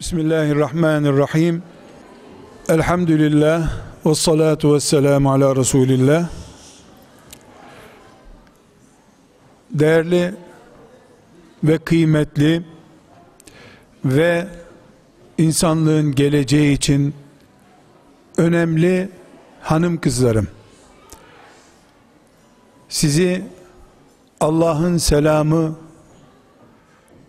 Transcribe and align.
Bismillahirrahmanirrahim. 0.00 1.62
Elhamdülillah 2.68 3.72
ve 4.06 4.14
salatu 4.14 4.74
ve 4.74 4.80
selamu 4.80 5.32
ala 5.32 5.56
Resulillah. 5.56 6.28
Değerli 9.70 10.34
ve 11.64 11.78
kıymetli 11.78 12.62
ve 14.04 14.46
insanlığın 15.38 16.14
geleceği 16.14 16.72
için 16.72 17.14
önemli 18.36 19.08
hanım 19.60 20.00
kızlarım. 20.00 20.48
Sizi 22.88 23.44
Allah'ın 24.40 24.96
selamı 24.96 25.76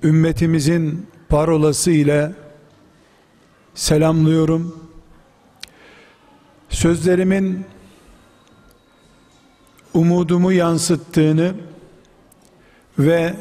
ümmetimizin 0.04 1.08
parolası 1.30 1.92
ile 1.92 2.32
selamlıyorum. 3.76 4.90
Sözlerimin 6.70 7.66
umudumu 9.94 10.52
yansıttığını 10.52 11.54
ve 13.00 13.36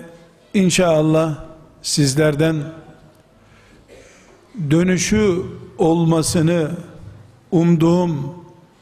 inşallah 0.54 1.44
sizlerden 1.82 2.56
dönüşü 4.70 5.42
olmasını 5.78 6.70
umduğum 7.50 8.34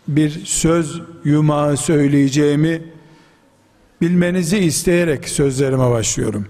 bir 0.09 0.45
söz 0.45 1.01
yumağı 1.25 1.77
söyleyeceğimi 1.77 2.83
bilmenizi 4.01 4.59
isteyerek 4.59 5.29
sözlerime 5.29 5.91
başlıyorum. 5.91 6.47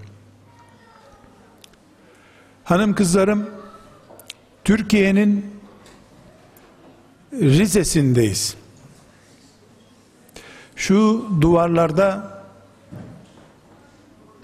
Hanım 2.63 2.95
kızlarım 2.95 3.56
Türkiye'nin 4.67 5.45
Rize'sindeyiz. 7.33 8.55
Şu 10.75 11.25
duvarlarda 11.41 12.31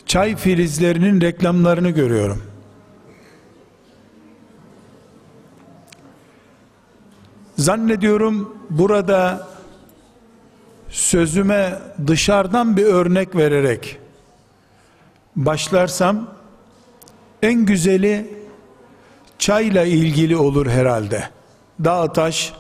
çay 0.06 0.36
filizlerinin 0.36 1.22
reklamlarını 1.22 1.90
görüyorum. 1.90 2.44
Zannediyorum 7.58 8.58
burada 8.70 9.48
sözüme 10.90 11.80
dışarıdan 12.08 12.78
bir 12.78 12.86
örnek 12.86 13.36
vererek 13.36 14.00
başlarsam 15.36 16.30
en 17.42 17.66
güzeli 17.66 18.43
çayla 19.44 19.86
ilgili 19.86 20.38
olur 20.38 20.68
herhalde. 20.68 21.30
Dağ 21.84 22.14
taş, 22.14 22.54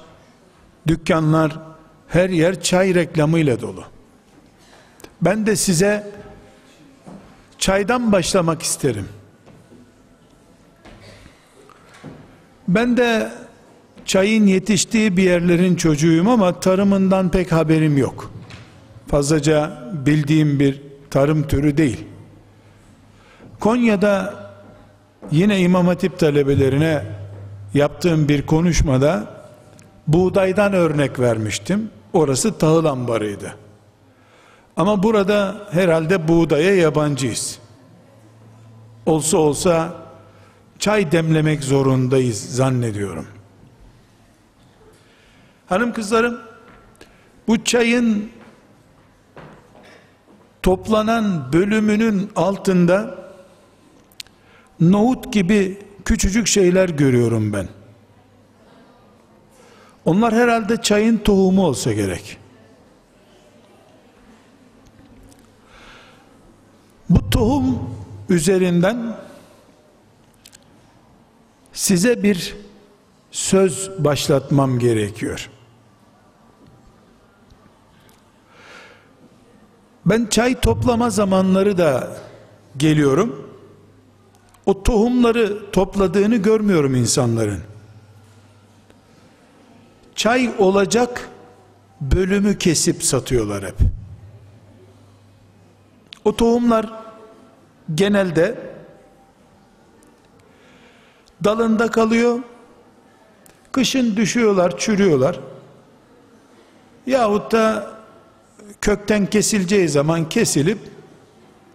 dükkanlar, 0.88 1.59
her 2.08 2.30
yer 2.30 2.62
çay 2.62 2.95
reklamıyla 2.95 3.62
dolu. 3.62 3.84
Ben 5.22 5.45
de 5.45 5.56
size 5.56 6.12
çaydan 7.58 8.12
başlamak 8.12 8.62
isterim. 8.62 9.08
Ben 12.67 12.97
de 12.97 13.31
çayın 14.06 14.47
yetiştiği 14.47 15.18
bir 15.18 15.23
yerlerin 15.23 15.75
çocuğuyum 15.75 16.28
ama 16.28 16.59
tarımından 16.59 17.31
pek 17.31 17.52
haberim 17.52 17.97
yok. 17.97 18.31
Fazlaca 19.08 19.84
bildiğim 20.06 20.59
bir 20.59 20.81
tarım 21.09 21.47
türü 21.47 21.78
değil. 21.78 22.06
Konya'da 23.59 24.43
yine 25.31 25.59
İmam 25.59 25.88
Hatip 25.88 26.19
talebelerine 26.19 27.03
yaptığım 27.73 28.29
bir 28.29 28.45
konuşmada 28.45 29.28
buğdaydan 30.07 30.73
örnek 30.73 31.19
vermiştim. 31.19 31.89
Orası 32.13 32.57
tahıl 32.57 32.85
ambarıydı. 32.85 33.56
Ama 34.78 35.03
burada 35.03 35.56
herhalde 35.72 36.28
buğdaya 36.28 36.75
yabancıyız. 36.75 37.59
Olsa 39.06 39.38
olsa 39.38 39.94
çay 40.79 41.11
demlemek 41.11 41.63
zorundayız 41.63 42.55
zannediyorum. 42.55 43.28
Hanım 45.69 45.94
kızlarım 45.94 46.40
bu 47.47 47.63
çayın 47.63 48.29
toplanan 50.63 51.53
bölümünün 51.53 52.31
altında 52.35 53.22
nohut 54.79 55.34
gibi 55.34 55.78
küçücük 56.06 56.47
şeyler 56.47 56.89
görüyorum 56.89 57.53
ben. 57.53 57.67
Onlar 60.06 60.34
herhalde 60.34 60.81
çayın 60.81 61.17
tohumu 61.17 61.66
olsa 61.66 61.94
gerek. 61.94 62.38
Bu 67.09 67.29
tohum 67.29 67.79
üzerinden 68.29 69.16
size 71.73 72.23
bir 72.23 72.55
söz 73.31 73.91
başlatmam 74.00 74.79
gerekiyor. 74.79 75.50
Ben 80.05 80.25
çay 80.25 80.59
toplama 80.59 81.09
zamanları 81.09 81.78
da 81.78 82.17
geliyorum. 82.78 83.43
O 84.66 84.84
tohumları 84.84 85.72
topladığını 85.72 86.35
görmüyorum 86.35 86.96
insanların. 86.96 87.59
Çay 90.16 90.51
olacak 90.59 91.29
bölümü 92.01 92.57
kesip 92.57 93.03
satıyorlar 93.03 93.66
hep. 93.66 93.75
O 96.25 96.35
tohumlar 96.35 96.90
genelde 97.96 98.57
dalında 101.44 101.91
kalıyor. 101.91 102.40
Kışın 103.72 104.16
düşüyorlar, 104.16 104.78
çürüyorlar. 104.78 105.40
Yahut 107.07 107.52
da 107.52 107.91
kökten 108.81 109.25
kesileceği 109.25 109.90
zaman 109.90 110.29
kesilip 110.29 110.79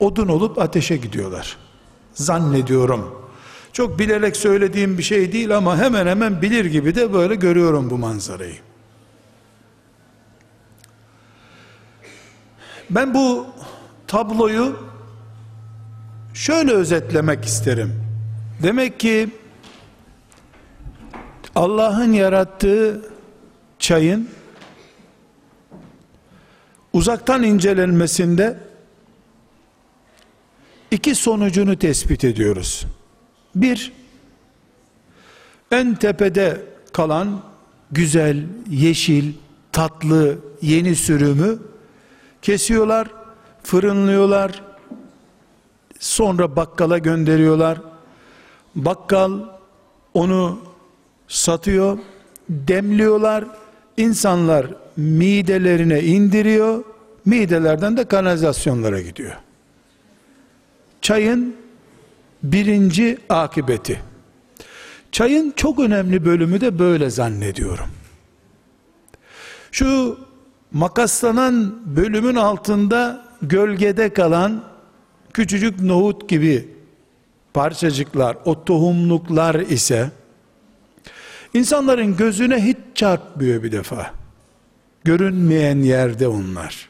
odun 0.01 0.29
olup 0.29 0.59
ateşe 0.59 0.97
gidiyorlar. 0.97 1.68
Zannediyorum. 2.19 3.31
Çok 3.73 3.99
bilerek 3.99 4.37
söylediğim 4.37 4.99
bir 4.99 5.03
şey 5.03 5.33
değil 5.33 5.57
ama 5.57 5.77
hemen 5.77 6.07
hemen 6.07 6.43
bilir 6.43 6.65
gibi 6.65 6.95
de 6.95 7.13
böyle 7.13 7.35
görüyorum 7.35 7.91
bu 7.91 7.99
manzarayı. 7.99 8.57
Ben 12.91 13.15
bu 13.15 13.47
tabloyu 14.07 14.77
şöyle 16.35 16.73
özetlemek 16.73 17.45
isterim. 17.45 18.05
Demek 18.63 19.01
ki 19.01 19.31
Allah'ın 21.55 22.13
yarattığı 22.13 23.11
çayın 23.79 24.29
uzaktan 26.93 27.43
incelenmesinde 27.43 28.68
iki 30.91 31.15
sonucunu 31.15 31.79
tespit 31.79 32.25
ediyoruz. 32.25 32.87
Bir, 33.55 33.93
en 35.71 35.95
tepede 35.95 36.63
kalan 36.93 37.43
güzel, 37.91 38.47
yeşil, 38.71 39.33
tatlı, 39.73 40.39
yeni 40.63 40.97
sürümü 40.97 41.59
kesiyorlar, 42.43 43.09
fırınlıyorlar, 43.63 44.63
sonra 45.99 46.57
bakkala 46.57 46.99
gönderiyorlar. 46.99 47.79
Bakkal 48.75 49.41
onu 50.15 50.59
satıyor, 51.29 51.99
demliyorlar, 52.49 53.45
insanlar 53.97 54.67
midelerine 54.97 56.03
indiriyor, 56.03 56.85
midelerden 57.25 57.97
de 57.97 58.05
kanalizasyonlara 58.05 59.01
gidiyor. 59.01 59.37
Çayın 61.09 61.57
birinci 62.43 63.19
akıbeti. 63.29 64.01
Çayın 65.13 65.53
çok 65.57 65.79
önemli 65.79 66.25
bölümü 66.25 66.61
de 66.61 66.79
böyle 66.79 67.11
zannediyorum. 67.11 67.87
Şu 69.73 70.19
makaslanan 70.73 71.83
bölümün 71.97 72.35
altında 72.35 73.25
gölgede 73.43 74.13
kalan 74.13 74.65
küçücük 75.33 75.81
nohut 75.81 76.29
gibi 76.29 76.69
parçacıklar, 77.55 78.37
o 78.45 78.65
tohumluklar 78.65 79.55
ise 79.55 80.11
insanların 81.55 82.17
gözüne 82.17 82.65
hiç 82.65 82.79
çarpmıyor 82.95 83.63
bir 83.63 83.73
defa. 83.73 84.11
Görünmeyen 85.05 85.79
yerde 85.79 86.29
onlar. 86.29 86.88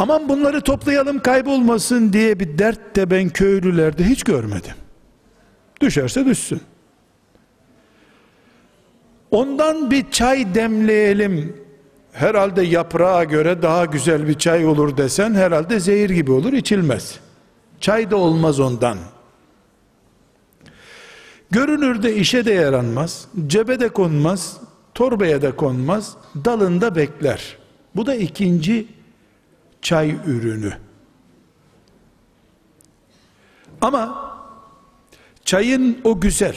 Aman 0.00 0.28
bunları 0.28 0.60
toplayalım 0.60 1.18
kaybolmasın 1.18 2.12
diye 2.12 2.40
bir 2.40 2.58
dert 2.58 2.96
de 2.96 3.10
ben 3.10 3.28
köylülerde 3.28 4.04
hiç 4.04 4.24
görmedim. 4.24 4.74
Düşerse 5.80 6.26
düşsün. 6.26 6.60
Ondan 9.30 9.90
bir 9.90 10.10
çay 10.10 10.54
demleyelim. 10.54 11.56
Herhalde 12.12 12.62
yaprağa 12.62 13.24
göre 13.24 13.62
daha 13.62 13.84
güzel 13.84 14.28
bir 14.28 14.34
çay 14.34 14.66
olur 14.66 14.96
desen 14.96 15.34
herhalde 15.34 15.80
zehir 15.80 16.10
gibi 16.10 16.32
olur 16.32 16.52
içilmez. 16.52 17.18
Çay 17.80 18.10
da 18.10 18.16
olmaz 18.16 18.60
ondan. 18.60 18.98
Görünürde 21.50 22.14
işe 22.16 22.44
de 22.44 22.52
yaranmaz, 22.52 23.26
cebe 23.46 23.80
de 23.80 23.88
konmaz, 23.88 24.56
torbaya 24.94 25.42
da 25.42 25.56
konmaz, 25.56 26.16
dalında 26.44 26.96
bekler. 26.96 27.56
Bu 27.96 28.06
da 28.06 28.14
ikinci 28.14 28.99
çay 29.82 30.10
ürünü. 30.26 30.72
Ama 33.80 34.30
çayın 35.44 35.98
o 36.04 36.20
güzel, 36.20 36.56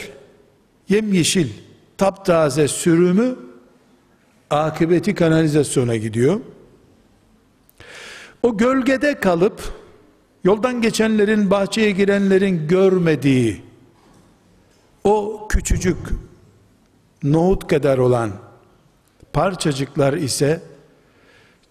yemyeşil, 0.90 1.50
taptaze 1.98 2.68
sürümü 2.68 3.36
akıbeti 4.50 5.16
kanalizasyona 5.16 5.96
gidiyor. 5.96 6.40
O 8.44 8.58
gölgede 8.58 9.20
kalıp 9.20 9.74
yoldan 10.44 10.82
geçenlerin, 10.82 11.52
bahçeye 11.52 11.92
girenlerin 11.92 12.68
görmediği 12.68 13.62
o 15.04 15.48
küçücük 15.50 15.98
nohut 17.24 17.68
kadar 17.68 17.98
olan 17.98 18.32
parçacıklar 19.34 20.14
ise 20.14 20.62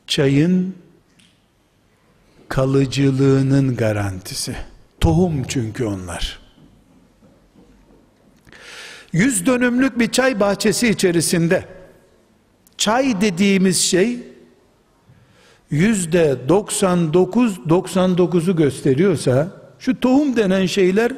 çayın 0.06 0.74
kalıcılığının 2.52 3.76
garantisi. 3.76 4.56
Tohum 5.00 5.42
çünkü 5.48 5.84
onlar. 5.84 6.40
Yüz 9.12 9.46
dönümlük 9.46 9.98
bir 9.98 10.12
çay 10.12 10.40
bahçesi 10.40 10.88
içerisinde 10.88 11.64
çay 12.76 13.20
dediğimiz 13.20 13.80
şey 13.80 14.18
yüzde 15.70 16.36
99 16.48 17.58
99'u 17.58 18.56
gösteriyorsa 18.56 19.48
şu 19.78 20.00
tohum 20.00 20.36
denen 20.36 20.66
şeyler 20.66 21.12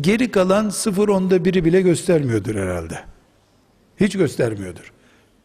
geri 0.00 0.30
kalan 0.30 0.68
sıfır 0.68 1.08
onda 1.08 1.44
biri 1.44 1.64
bile 1.64 1.82
göstermiyordur 1.82 2.54
herhalde. 2.54 3.00
Hiç 4.00 4.16
göstermiyordur. 4.16 4.92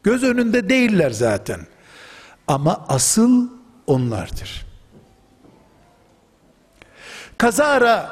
Göz 0.03 0.23
önünde 0.23 0.69
değiller 0.69 1.11
zaten. 1.11 1.59
Ama 2.47 2.85
asıl 2.87 3.49
onlardır. 3.87 4.70
Kazara 7.41 8.11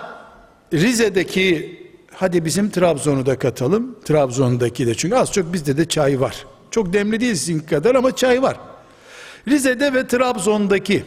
Rize'deki 0.73 1.79
hadi 2.13 2.45
bizim 2.45 2.69
Trabzon'u 2.69 3.25
da 3.25 3.39
katalım. 3.39 3.99
Trabzon'daki 4.05 4.87
de 4.87 4.95
çünkü 4.95 5.15
az 5.15 5.31
çok 5.31 5.53
bizde 5.53 5.77
de 5.77 5.85
çay 5.85 6.19
var. 6.19 6.45
Çok 6.71 6.93
demli 6.93 7.19
değil 7.19 7.35
sizin 7.35 7.59
kadar 7.59 7.95
ama 7.95 8.15
çay 8.15 8.41
var. 8.41 8.59
Rize'de 9.47 9.93
ve 9.93 10.07
Trabzon'daki 10.07 11.05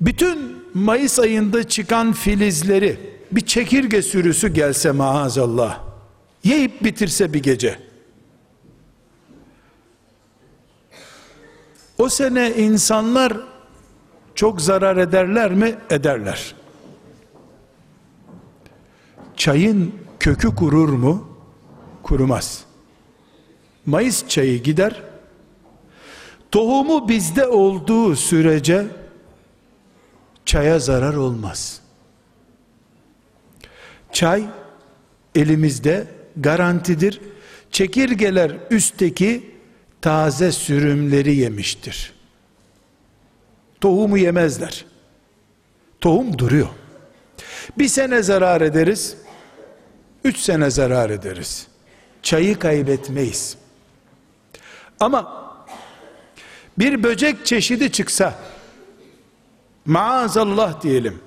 bütün 0.00 0.38
Mayıs 0.74 1.18
ayında 1.18 1.68
çıkan 1.68 2.12
filizleri 2.12 2.96
bir 3.32 3.46
çekirge 3.46 4.02
sürüsü 4.02 4.48
gelse 4.48 4.90
maazallah 4.90 5.80
yiyip 6.44 6.84
bitirse 6.84 7.32
bir 7.32 7.42
gece 7.42 7.78
o 11.98 12.08
sene 12.08 12.54
insanlar 12.56 13.47
çok 14.38 14.60
zarar 14.60 14.96
ederler 14.96 15.52
mi? 15.52 15.74
Ederler. 15.90 16.54
Çayın 19.36 19.94
kökü 20.20 20.54
kurur 20.54 20.88
mu? 20.88 21.38
Kurumaz. 22.02 22.64
Mayıs 23.86 24.28
çayı 24.28 24.62
gider. 24.62 25.02
Tohumu 26.52 27.08
bizde 27.08 27.46
olduğu 27.46 28.16
sürece 28.16 28.86
çaya 30.44 30.78
zarar 30.78 31.14
olmaz. 31.14 31.80
Çay 34.12 34.44
elimizde 35.34 36.06
garantidir. 36.36 37.20
Çekirgeler 37.70 38.56
üstteki 38.70 39.50
taze 40.00 40.52
sürümleri 40.52 41.36
yemiştir. 41.36 42.17
Tohumu 43.80 44.18
yemezler. 44.18 44.84
Tohum 46.00 46.38
duruyor. 46.38 46.68
Bir 47.78 47.88
sene 47.88 48.22
zarar 48.22 48.60
ederiz, 48.60 49.16
üç 50.24 50.38
sene 50.38 50.70
zarar 50.70 51.10
ederiz. 51.10 51.66
Çayı 52.22 52.58
kaybetmeyiz. 52.58 53.56
Ama 55.00 55.48
bir 56.78 57.02
böcek 57.02 57.46
çeşidi 57.46 57.92
çıksa, 57.92 58.34
maazallah 59.86 60.82
diyelim, 60.82 61.20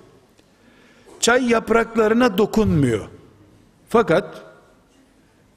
çay 1.20 1.50
yapraklarına 1.50 2.38
dokunmuyor. 2.38 3.08
Fakat 3.90 4.42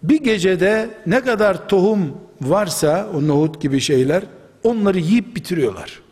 bir 0.03 0.23
gecede 0.23 0.91
ne 1.07 1.21
kadar 1.21 1.69
tohum 1.69 2.19
varsa 2.41 3.11
o 3.15 3.29
nohut 3.29 3.63
gibi 3.63 3.81
şeyler 3.81 4.23
onları 4.63 4.99
yiyip 4.99 5.37
bitiriyorlar. 5.37 6.04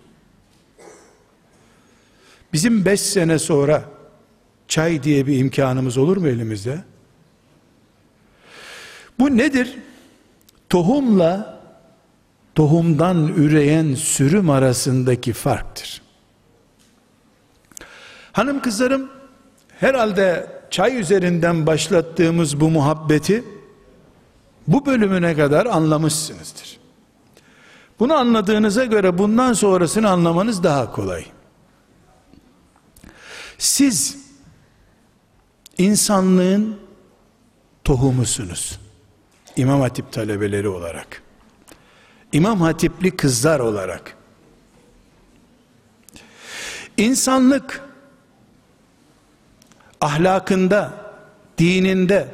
Bizim 2.53 2.85
beş 2.85 3.01
sene 3.01 3.39
sonra 3.39 3.85
çay 4.69 5.03
diye 5.03 5.27
bir 5.27 5.39
imkanımız 5.39 5.99
olur 5.99 6.17
mu 6.17 6.29
elimizde? 6.29 6.85
Bu 9.19 9.37
nedir? 9.37 9.75
Tohumla 10.69 11.61
tohumdan 12.55 13.29
üreyen 13.29 13.95
sürüm 13.95 14.51
arasındaki 14.51 15.33
farktır. 15.33 16.03
Hanım 18.33 18.61
kızlarım 18.63 19.11
herhalde 19.69 20.47
çay 20.71 21.01
üzerinden 21.01 21.67
başlattığımız 21.67 22.61
bu 22.61 22.71
muhabbeti 22.71 23.45
bu 24.69 24.87
bölümüne 24.87 25.37
kadar 25.37 25.67
anlamışsınızdır. 25.67 26.79
Bunu 27.99 28.15
anladığınıza 28.15 28.85
göre 28.85 29.19
bundan 29.19 29.53
sonrasını 29.53 30.11
anlamanız 30.11 30.63
daha 30.63 30.93
kolay. 30.93 31.25
Siz 33.63 34.17
insanlığın 35.79 36.79
tohumusunuz. 37.85 38.81
İmam 39.57 39.81
Hatip 39.81 40.13
talebeleri 40.13 40.69
olarak. 40.69 41.23
İmam 42.33 42.61
Hatipli 42.61 43.17
kızlar 43.17 43.61
olarak. 43.61 44.17
İnsanlık 46.97 47.89
ahlakında, 50.01 50.93
dininde 51.59 52.29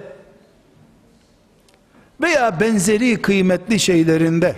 veya 2.21 2.61
benzeri 2.61 3.23
kıymetli 3.23 3.81
şeylerinde 3.81 4.57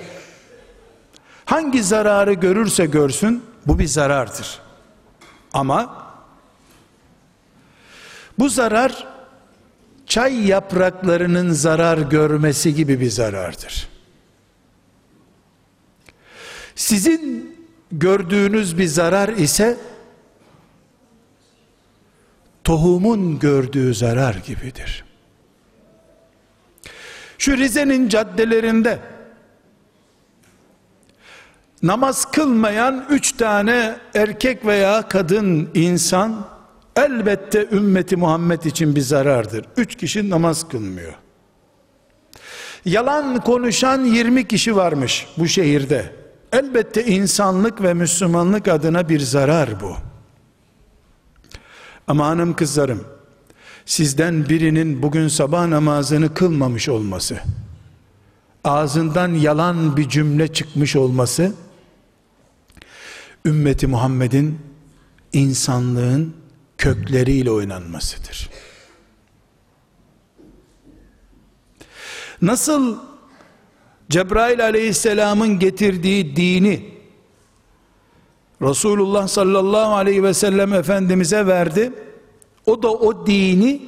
hangi 1.45 1.83
zararı 1.83 2.33
görürse 2.33 2.87
görsün 2.87 3.45
bu 3.67 3.79
bir 3.79 3.87
zarardır. 3.87 4.61
Ama 5.53 6.00
bu 8.41 8.49
zarar 8.49 9.07
çay 10.07 10.47
yapraklarının 10.47 11.51
zarar 11.51 11.99
görmesi 11.99 12.75
gibi 12.75 13.01
bir 13.01 13.11
zarardır. 13.11 13.89
Sizin 16.75 17.57
gördüğünüz 17.93 18.79
bir 18.79 18.87
zarar 18.87 19.29
ise 19.29 19.77
tohumun 22.65 23.39
gördüğü 23.39 23.95
zarar 23.95 24.35
gibidir. 24.35 25.05
Şu 27.39 27.57
Rize'nin 27.57 28.09
caddelerinde 28.09 28.99
namaz 31.83 32.31
kılmayan 32.31 33.07
üç 33.11 33.33
tane 33.33 33.97
erkek 34.15 34.67
veya 34.67 35.09
kadın 35.09 35.71
insan 35.75 36.60
elbette 37.01 37.69
ümmeti 37.73 38.17
Muhammed 38.17 38.63
için 38.63 38.97
bir 38.97 39.01
zarardır. 39.01 39.65
Üç 39.77 39.95
kişi 39.95 40.31
namaz 40.31 40.69
kılmıyor. 40.69 41.15
Yalan 42.85 43.41
konuşan 43.41 44.05
20 44.05 44.49
kişi 44.49 44.77
varmış 44.77 45.27
bu 45.39 45.49
şehirde. 45.49 46.13
Elbette 46.53 47.07
insanlık 47.07 47.83
ve 47.83 47.95
Müslümanlık 47.95 48.69
adına 48.69 49.09
bir 49.09 49.21
zarar 49.21 49.81
bu. 49.81 49.97
Ama 52.07 52.27
hanım 52.27 52.57
kızlarım, 52.57 53.05
sizden 53.87 54.49
birinin 54.49 55.03
bugün 55.03 55.29
sabah 55.29 55.67
namazını 55.67 56.35
kılmamış 56.35 56.89
olması, 56.89 57.41
ağzından 58.65 59.29
yalan 59.29 59.97
bir 59.97 60.09
cümle 60.09 60.53
çıkmış 60.53 60.97
olması, 60.97 61.53
ümmeti 63.47 63.87
Muhammed'in 63.87 64.59
insanlığın 65.33 66.40
kökleriyle 66.81 67.51
oynanmasıdır. 67.51 68.51
Nasıl 72.43 72.97
Cebrail 74.11 74.65
aleyhisselamın 74.65 75.59
getirdiği 75.59 76.37
dini 76.37 76.91
Resulullah 78.63 79.29
sallallahu 79.29 79.95
aleyhi 79.95 80.23
ve 80.23 80.35
sellem 80.35 80.75
Efendimiz'e 80.75 81.47
verdi. 81.47 81.93
O 82.67 82.83
da 82.83 82.93
o 82.93 83.27
dini 83.27 83.83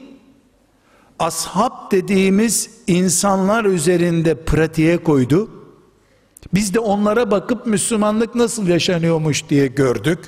ashab 1.19 1.93
dediğimiz 1.93 2.71
insanlar 2.87 3.65
üzerinde 3.65 4.45
pratiğe 4.45 4.99
koydu. 4.99 5.51
Biz 6.55 6.75
de 6.75 6.81
onlara 6.81 7.31
bakıp 7.31 7.67
Müslümanlık 7.67 8.35
nasıl 8.35 8.67
yaşanıyormuş 8.67 9.49
diye 9.49 9.67
gördük. 9.67 10.19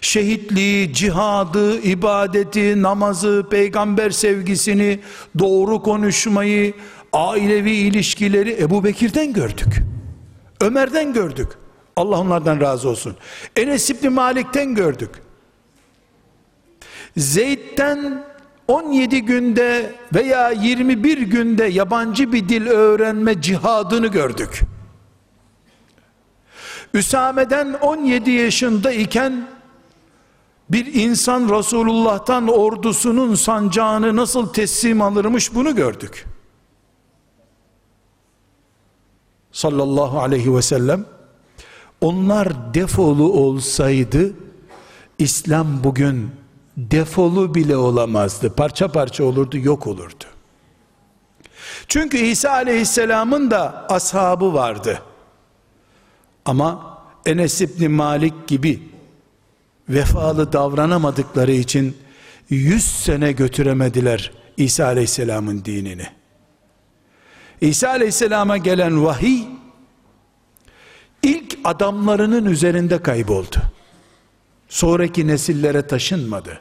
Şehitliği, 0.00 0.92
cihadı, 0.92 1.80
ibadeti, 1.80 2.82
namazı, 2.82 3.46
peygamber 3.50 4.10
sevgisini, 4.10 5.00
doğru 5.38 5.82
konuşmayı, 5.82 6.72
ailevi 7.12 7.70
ilişkileri 7.70 8.56
Ebu 8.60 8.84
Bekir'den 8.84 9.32
gördük. 9.32 9.82
Ömer'den 10.60 11.12
gördük. 11.12 11.48
Allah 11.96 12.20
onlardan 12.20 12.60
razı 12.60 12.88
olsun. 12.88 13.16
Enes 13.56 13.90
İbni 13.90 14.08
Malik'ten 14.08 14.74
gördük. 14.74 15.10
Zeyd'den 17.16 18.24
17 18.68 19.22
günde 19.22 19.94
veya 20.14 20.50
21 20.50 21.18
günde 21.18 21.64
yabancı 21.64 22.32
bir 22.32 22.48
dil 22.48 22.66
öğrenme 22.66 23.42
cihadını 23.42 24.06
gördük. 24.06 24.60
Üsame'den 26.94 27.72
17 27.72 28.30
yaşında 28.30 28.92
iken 28.92 29.48
bir 30.70 30.94
insan 30.94 31.58
Resulullah'tan 31.58 32.48
ordusunun 32.48 33.34
sancağını 33.34 34.16
nasıl 34.16 34.52
teslim 34.52 35.02
alırmış 35.02 35.54
bunu 35.54 35.74
gördük. 35.74 36.26
Sallallahu 39.52 40.20
aleyhi 40.20 40.56
ve 40.56 40.62
sellem 40.62 41.04
onlar 42.00 42.74
defolu 42.74 43.32
olsaydı 43.32 44.32
İslam 45.18 45.84
bugün 45.84 46.30
defolu 46.76 47.54
bile 47.54 47.76
olamazdı. 47.76 48.54
Parça 48.54 48.88
parça 48.88 49.24
olurdu, 49.24 49.58
yok 49.58 49.86
olurdu. 49.86 50.24
Çünkü 51.88 52.18
İsa 52.18 52.50
aleyhisselamın 52.50 53.50
da 53.50 53.86
ashabı 53.88 54.54
vardı. 54.54 55.02
Ama 56.44 56.98
Enes 57.26 57.60
İbni 57.60 57.88
Malik 57.88 58.48
gibi 58.48 58.82
vefalı 59.88 60.52
davranamadıkları 60.52 61.52
için 61.52 61.96
yüz 62.50 62.84
sene 62.84 63.32
götüremediler 63.32 64.32
İsa 64.56 64.84
aleyhisselamın 64.84 65.64
dinini. 65.64 66.06
İsa 67.60 67.88
aleyhisselama 67.88 68.56
gelen 68.56 69.04
vahiy 69.04 69.42
ilk 71.22 71.58
adamlarının 71.64 72.44
üzerinde 72.44 73.02
kayboldu. 73.02 73.56
Sonraki 74.68 75.26
nesillere 75.26 75.86
taşınmadı. 75.86 76.60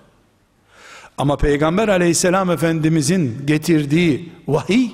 Ama 1.18 1.38
Peygamber 1.38 1.88
aleyhisselam 1.88 2.52
efendimizin 2.52 3.42
getirdiği 3.46 4.32
vahiy 4.48 4.92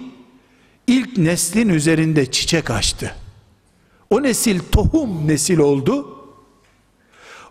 ilk 0.88 1.18
neslin 1.18 1.70
üzerinde 1.70 2.32
çiçek 2.32 2.70
açtı. 2.72 3.16
O 4.10 4.24
nesil 4.24 4.60
tohum 4.72 5.28
nesil 5.28 5.58
oldu. 5.58 6.18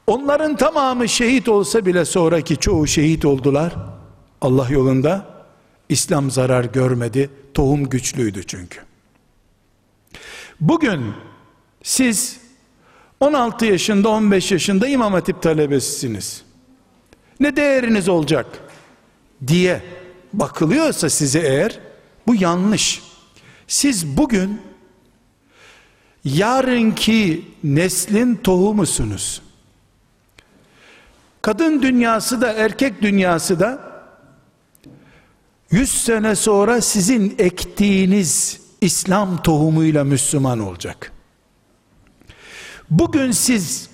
Onların 0.06 0.56
tamamı 0.56 1.08
şehit 1.08 1.48
olsa 1.48 1.86
bile 1.86 2.04
sonraki 2.04 2.56
çoğu 2.56 2.86
şehit 2.86 3.24
oldular. 3.24 3.74
Allah 4.40 4.68
yolunda 4.70 5.26
İslam 5.88 6.30
zarar 6.30 6.64
görmedi. 6.64 7.30
Tohum 7.54 7.88
güçlüydü 7.88 8.46
çünkü. 8.46 8.80
Bugün 10.60 11.12
siz 11.82 12.40
16 13.20 13.66
yaşında 13.66 14.08
15 14.08 14.52
yaşında 14.52 14.88
İmam 14.88 15.12
Hatip 15.12 15.42
talebesisiniz. 15.42 16.42
Ne 17.40 17.56
değeriniz 17.56 18.08
olacak 18.08 18.46
diye 19.46 19.82
bakılıyorsa 20.32 21.10
size 21.10 21.38
eğer 21.40 21.78
bu 22.26 22.34
yanlış. 22.34 23.02
Siz 23.66 24.16
bugün 24.16 24.60
yarınki 26.24 27.44
neslin 27.64 28.36
tohumusunuz. 28.36 29.42
Kadın 31.42 31.82
dünyası 31.82 32.40
da 32.40 32.52
erkek 32.52 33.02
dünyası 33.02 33.60
da 33.60 33.94
100 35.70 36.04
sene 36.04 36.36
sonra 36.36 36.80
sizin 36.80 37.34
ektiğiniz 37.38 38.60
İslam 38.80 39.42
tohumuyla 39.42 40.04
Müslüman 40.04 40.58
olacak. 40.58 41.12
Bugün 42.90 43.30
siz 43.30 43.88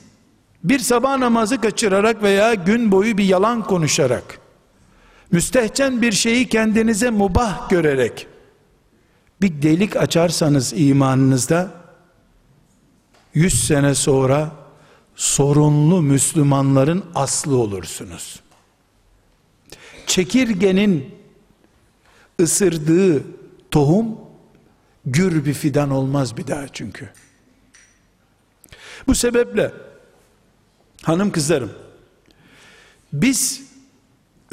bir 0.64 0.78
sabah 0.78 1.18
namazı 1.18 1.60
kaçırarak 1.60 2.22
veya 2.22 2.54
gün 2.54 2.92
boyu 2.92 3.18
bir 3.18 3.24
yalan 3.24 3.62
konuşarak 3.62 4.38
müstehcen 5.32 6.02
bir 6.02 6.12
şeyi 6.12 6.48
kendinize 6.48 7.10
mubah 7.10 7.70
görerek 7.70 8.26
bir 9.42 9.62
delik 9.62 9.96
açarsanız 9.96 10.72
imanınızda 10.76 11.79
100 13.34 13.66
sene 13.66 13.94
sonra 13.94 14.52
sorunlu 15.16 16.02
Müslümanların 16.02 17.04
aslı 17.14 17.56
olursunuz. 17.56 18.40
Çekirgenin 20.06 21.14
ısırdığı 22.40 23.24
tohum 23.70 24.20
gür 25.06 25.44
bir 25.44 25.54
fidan 25.54 25.90
olmaz 25.90 26.36
bir 26.36 26.46
daha 26.46 26.68
çünkü. 26.68 27.10
Bu 29.06 29.14
sebeple 29.14 29.72
hanım 31.02 31.32
kızlarım 31.32 31.72
biz 33.12 33.62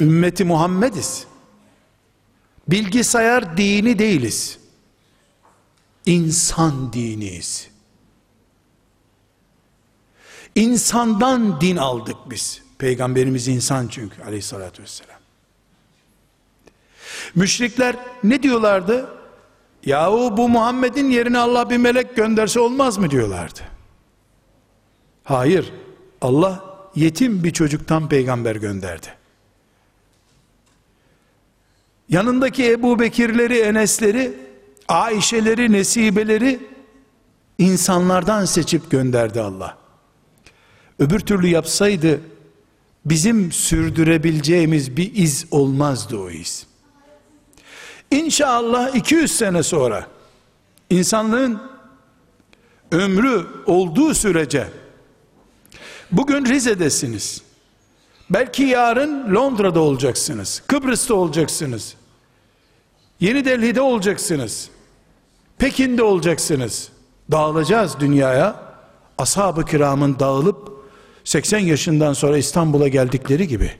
ümmeti 0.00 0.44
Muhammediz. 0.44 1.26
Bilgisayar 2.68 3.56
dini 3.56 3.98
değiliz. 3.98 4.58
İnsan 6.06 6.92
diniyiz. 6.92 7.70
İnsandan 10.58 11.60
din 11.60 11.76
aldık 11.76 12.16
biz. 12.30 12.62
Peygamberimiz 12.78 13.48
insan 13.48 13.88
çünkü 13.88 14.22
aleyhissalatü 14.22 14.82
vesselam. 14.82 15.18
Müşrikler 17.34 17.96
ne 18.24 18.42
diyorlardı? 18.42 19.08
Yahu 19.84 20.36
bu 20.36 20.48
Muhammed'in 20.48 21.10
yerine 21.10 21.38
Allah 21.38 21.70
bir 21.70 21.76
melek 21.76 22.16
gönderse 22.16 22.60
olmaz 22.60 22.98
mı 22.98 23.10
diyorlardı. 23.10 23.60
Hayır. 25.24 25.72
Allah 26.20 26.64
yetim 26.94 27.44
bir 27.44 27.50
çocuktan 27.50 28.08
peygamber 28.08 28.56
gönderdi. 28.56 29.06
Yanındaki 32.08 32.70
Ebu 32.70 32.98
Bekirleri, 32.98 33.58
Enesleri, 33.58 34.32
Ayşeleri, 34.88 35.72
Nesibeleri 35.72 36.60
insanlardan 37.58 38.44
seçip 38.44 38.90
gönderdi 38.90 39.40
Allah. 39.40 39.77
Öbür 40.98 41.20
türlü 41.20 41.48
yapsaydı 41.48 42.20
bizim 43.04 43.52
sürdürebileceğimiz 43.52 44.96
bir 44.96 45.14
iz 45.14 45.46
olmazdı 45.50 46.18
o 46.18 46.30
iz. 46.30 46.66
İnşallah 48.10 48.94
200 48.94 49.32
sene 49.32 49.62
sonra 49.62 50.06
insanlığın 50.90 51.60
ömrü 52.92 53.46
olduğu 53.66 54.14
sürece 54.14 54.68
bugün 56.12 56.44
Rize'desiniz. 56.44 57.42
Belki 58.30 58.62
yarın 58.62 59.34
Londra'da 59.34 59.80
olacaksınız. 59.80 60.62
Kıbrıs'ta 60.66 61.14
olacaksınız. 61.14 61.94
Yeni 63.20 63.44
Delhi'de 63.44 63.80
olacaksınız. 63.80 64.70
Pekin'de 65.58 66.02
olacaksınız. 66.02 66.88
Dağılacağız 67.30 68.00
dünyaya. 68.00 68.68
Ashab-ı 69.18 69.64
kiramın 69.64 70.18
dağılıp 70.18 70.67
80 71.28 71.58
yaşından 71.58 72.12
sonra 72.12 72.38
İstanbul'a 72.38 72.88
geldikleri 72.88 73.48
gibi 73.48 73.70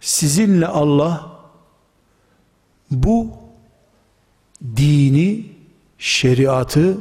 sizinle 0.00 0.66
Allah 0.66 1.40
bu 2.90 3.30
dini 4.76 5.46
şeriatı 5.98 6.98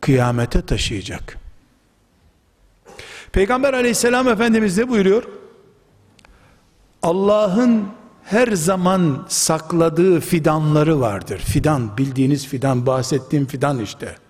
kıyamete 0.00 0.66
taşıyacak. 0.66 1.38
Peygamber 3.32 3.74
aleyhisselam 3.74 4.28
efendimiz 4.28 4.78
ne 4.78 4.88
buyuruyor? 4.88 5.22
Allah'ın 7.02 7.88
her 8.24 8.48
zaman 8.52 9.26
sakladığı 9.28 10.20
fidanları 10.20 11.00
vardır. 11.00 11.38
Fidan 11.38 11.98
bildiğiniz 11.98 12.46
fidan 12.46 12.86
bahsettiğim 12.86 13.46
fidan 13.46 13.80
işte 13.80 14.21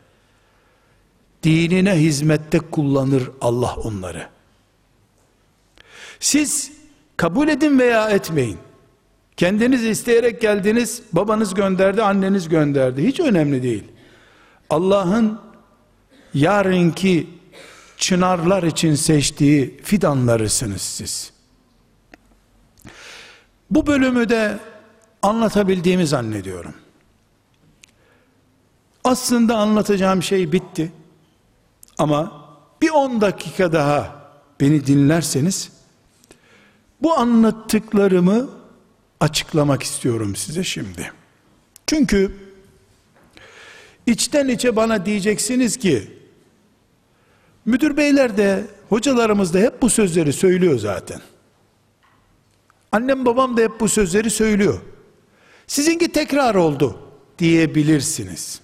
dinine 1.42 1.94
hizmette 1.94 2.58
kullanır 2.58 3.30
Allah 3.40 3.75
onları. 3.76 4.28
Siz 6.20 6.72
kabul 7.16 7.49
edin 7.49 7.78
veya 7.78 8.11
etmeyin. 8.11 8.58
Kendiniz 9.37 9.84
isteyerek 9.84 10.40
geldiniz, 10.40 11.02
babanız 11.12 11.54
gönderdi, 11.54 12.02
anneniz 12.02 12.49
gönderdi. 12.49 13.06
Hiç 13.06 13.20
önemli 13.20 13.62
değil. 13.62 13.84
Allah'ın 14.70 15.40
yarınki 16.34 17.26
çınarlar 17.96 18.62
için 18.62 18.94
seçtiği 18.94 19.80
fidanlarısınız 19.82 20.82
siz. 20.82 21.32
Bu 23.70 23.87
bölümü 23.87 24.28
de 24.28 24.58
anlatabildiğimi 25.22 26.06
zannediyorum. 26.06 26.75
Aslında 29.04 29.56
anlatacağım 29.56 30.22
şey 30.22 30.52
bitti. 30.52 30.92
Ama 31.99 32.49
bir 32.82 32.90
10 32.90 33.20
dakika 33.20 33.72
daha 33.72 34.22
beni 34.61 34.87
dinlerseniz 34.87 35.72
bu 37.02 37.14
anlattıklarımı 37.18 38.50
açıklamak 39.20 39.82
istiyorum 39.82 40.37
size 40.37 40.64
şimdi. 40.64 41.12
Çünkü 41.87 42.37
içten 44.06 44.49
içe 44.49 44.76
bana 44.76 45.06
diyeceksiniz 45.06 45.76
ki 45.76 46.11
müdür 47.66 47.96
beyler 47.96 48.37
de 48.37 48.66
hocalarımız 48.88 49.54
da 49.54 49.58
hep 49.58 49.82
bu 49.82 49.90
sözleri 49.90 50.32
söylüyor 50.32 50.78
zaten. 50.78 51.20
Annem 52.92 53.26
babam 53.26 53.56
da 53.56 53.61
hep 53.61 53.80
bu 53.80 53.88
sözleri 53.88 54.30
söylüyor. 54.30 54.80
Sizinki 55.66 56.12
tekrar 56.12 56.54
oldu 56.54 56.99
diyebilirsiniz. 57.38 58.62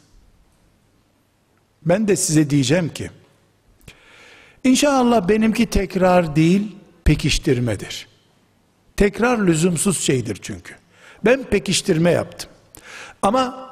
Ben 1.82 2.08
de 2.08 2.16
size 2.16 2.50
diyeceğim 2.50 2.88
ki 2.88 3.10
İnşallah 4.64 5.28
benimki 5.28 5.66
tekrar 5.66 6.36
değil, 6.36 6.76
pekiştirmedir. 7.04 8.08
Tekrar 8.96 9.46
lüzumsuz 9.46 10.00
şeydir 10.00 10.38
çünkü. 10.42 10.74
Ben 11.24 11.44
pekiştirme 11.44 12.10
yaptım. 12.10 12.50
Ama 13.22 13.70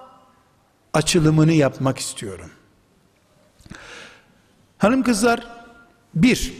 açılımını 0.92 1.52
yapmak 1.52 1.98
istiyorum. 1.98 2.50
Hanım 4.78 5.02
kızlar, 5.02 5.46
bir, 6.14 6.52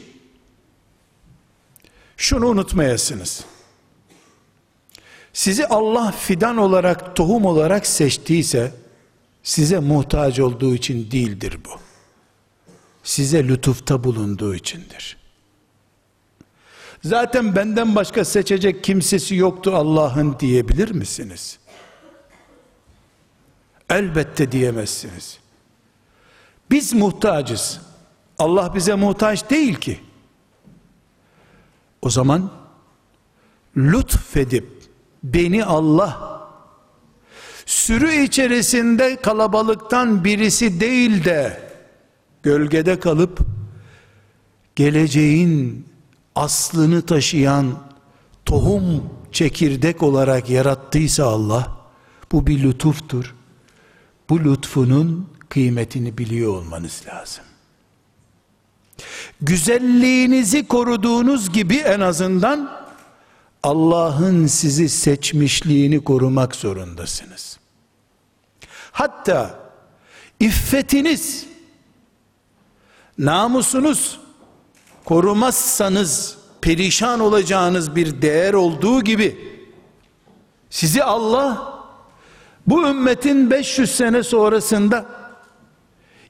şunu 2.16 2.46
unutmayasınız. 2.46 3.44
Sizi 5.32 5.66
Allah 5.66 6.12
fidan 6.12 6.56
olarak, 6.56 7.16
tohum 7.16 7.44
olarak 7.44 7.86
seçtiyse, 7.86 8.72
size 9.46 9.78
muhtaç 9.78 10.40
olduğu 10.40 10.74
için 10.74 11.10
değildir 11.10 11.58
bu 11.64 11.70
size 13.02 13.48
lütufta 13.48 14.04
bulunduğu 14.04 14.54
içindir. 14.54 15.16
Zaten 17.04 17.56
benden 17.56 17.94
başka 17.94 18.24
seçecek 18.24 18.84
kimsesi 18.84 19.34
yoktu 19.34 19.72
Allah'ın 19.74 20.38
diyebilir 20.40 20.90
misiniz? 20.90 21.58
Elbette 23.90 24.52
diyemezsiniz. 24.52 25.38
Biz 26.70 26.92
muhtacız. 26.92 27.80
Allah 28.38 28.74
bize 28.74 28.94
muhtaç 28.94 29.50
değil 29.50 29.74
ki. 29.74 30.00
O 32.02 32.10
zaman 32.10 32.50
lütfedip 33.76 34.82
beni 35.22 35.64
Allah 35.64 36.35
sürü 37.66 38.12
içerisinde 38.14 39.16
kalabalıktan 39.16 40.24
birisi 40.24 40.80
değil 40.80 41.24
de 41.24 41.60
gölgede 42.42 43.00
kalıp 43.00 43.38
geleceğin 44.76 45.86
aslını 46.34 47.06
taşıyan 47.06 47.78
tohum 48.44 49.10
çekirdek 49.32 50.02
olarak 50.02 50.50
yarattıysa 50.50 51.24
Allah 51.24 51.76
bu 52.32 52.46
bir 52.46 52.62
lütuftur. 52.62 53.34
Bu 54.30 54.44
lütfunun 54.44 55.28
kıymetini 55.48 56.18
biliyor 56.18 56.52
olmanız 56.52 57.02
lazım. 57.06 57.44
Güzelliğinizi 59.40 60.66
koruduğunuz 60.66 61.52
gibi 61.52 61.76
en 61.76 62.00
azından 62.00 62.85
Allah'ın 63.66 64.46
sizi 64.46 64.88
seçmişliğini 64.88 66.04
korumak 66.04 66.56
zorundasınız. 66.56 67.58
Hatta 68.92 69.58
iffetiniz 70.40 71.46
namusunuz 73.18 74.20
korumazsanız 75.04 76.38
perişan 76.60 77.20
olacağınız 77.20 77.96
bir 77.96 78.22
değer 78.22 78.54
olduğu 78.54 79.04
gibi 79.04 79.58
sizi 80.70 81.04
Allah 81.04 81.78
bu 82.66 82.88
ümmetin 82.88 83.50
500 83.50 83.96
sene 83.96 84.22
sonrasında 84.22 85.06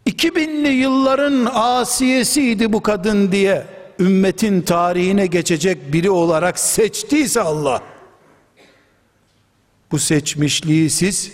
2000'li 0.06 0.68
yılların 0.68 1.48
asiyesiydi 1.54 2.72
bu 2.72 2.82
kadın 2.82 3.32
diye 3.32 3.75
ümmetin 3.98 4.62
tarihine 4.62 5.26
geçecek 5.26 5.92
biri 5.92 6.10
olarak 6.10 6.58
seçtiyse 6.58 7.40
Allah 7.40 7.82
bu 9.90 9.98
seçmişliği 9.98 10.90
siz 10.90 11.32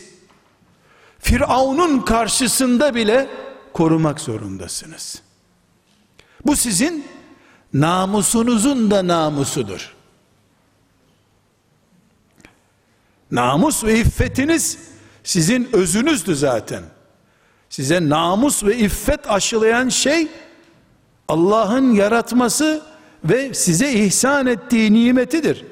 Firavun'un 1.19 2.01
karşısında 2.01 2.95
bile 2.95 3.29
korumak 3.73 4.21
zorundasınız. 4.21 5.23
Bu 6.47 6.57
sizin 6.57 7.07
namusunuzun 7.73 8.91
da 8.91 9.07
namusudur. 9.07 9.95
Namus 13.31 13.85
ve 13.85 14.01
iffetiniz 14.01 14.79
sizin 15.25 15.69
özünüzdü 15.73 16.37
zaten. 16.37 16.83
Size 17.69 18.09
namus 18.09 18.65
ve 18.65 18.77
iffet 18.77 19.31
aşılayan 19.31 19.89
şey 19.89 20.29
Allah'ın 21.29 21.93
yaratması 21.93 22.83
ve 23.25 23.55
size 23.55 23.93
ihsan 23.93 24.47
ettiği 24.47 24.93
nimetidir. 24.93 25.65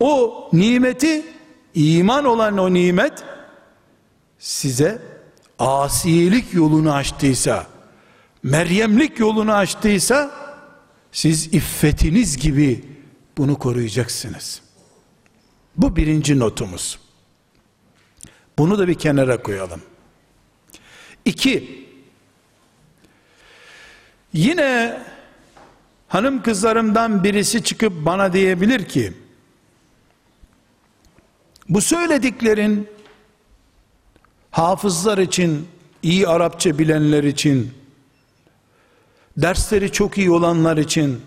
O 0.00 0.48
nimeti 0.52 1.24
iman 1.74 2.24
olan 2.24 2.58
o 2.58 2.74
nimet 2.74 3.24
size 4.38 5.02
asilik 5.58 6.54
yolunu 6.54 6.92
açtıysa 6.92 7.66
Meryemlik 8.46 9.18
yolunu 9.18 9.52
açtıysa 9.52 10.30
siz 11.12 11.54
iffetiniz 11.54 12.36
gibi 12.36 12.84
bunu 13.38 13.58
koruyacaksınız. 13.58 14.62
Bu 15.76 15.96
birinci 15.96 16.38
notumuz. 16.38 16.98
Bunu 18.58 18.78
da 18.78 18.88
bir 18.88 18.94
kenara 18.94 19.42
koyalım. 19.42 19.80
İki, 21.24 21.85
yine 24.32 24.98
hanım 26.08 26.42
kızlarımdan 26.42 27.24
birisi 27.24 27.62
çıkıp 27.64 27.92
bana 28.04 28.32
diyebilir 28.32 28.88
ki, 28.88 29.12
bu 31.68 31.80
söylediklerin 31.80 32.88
hafızlar 34.50 35.18
için, 35.18 35.68
iyi 36.02 36.28
Arapça 36.28 36.78
bilenler 36.78 37.24
için, 37.24 37.74
dersleri 39.36 39.92
çok 39.92 40.18
iyi 40.18 40.30
olanlar 40.30 40.76
için, 40.76 41.20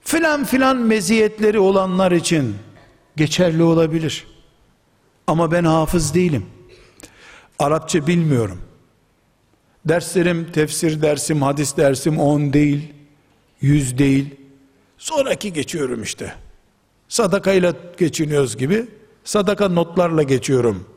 filan 0.00 0.44
filan 0.44 0.76
meziyetleri 0.76 1.58
olanlar 1.58 2.12
için 2.12 2.56
geçerli 3.16 3.62
olabilir. 3.62 4.26
Ama 5.26 5.52
ben 5.52 5.64
hafız 5.64 6.14
değilim. 6.14 6.46
Arapça 7.58 8.06
bilmiyorum. 8.06 8.60
Derslerim, 9.84 10.52
tefsir 10.52 11.02
dersim, 11.02 11.42
hadis 11.42 11.76
dersim 11.76 12.18
on 12.18 12.52
değil, 12.52 12.92
yüz 13.60 13.98
değil. 13.98 14.34
Sonraki 14.98 15.52
geçiyorum 15.52 16.02
işte. 16.02 16.34
Sadakayla 17.08 17.74
geçiniyoruz 17.98 18.56
gibi. 18.56 18.86
Sadaka 19.24 19.68
notlarla 19.68 20.22
geçiyorum. 20.22 20.88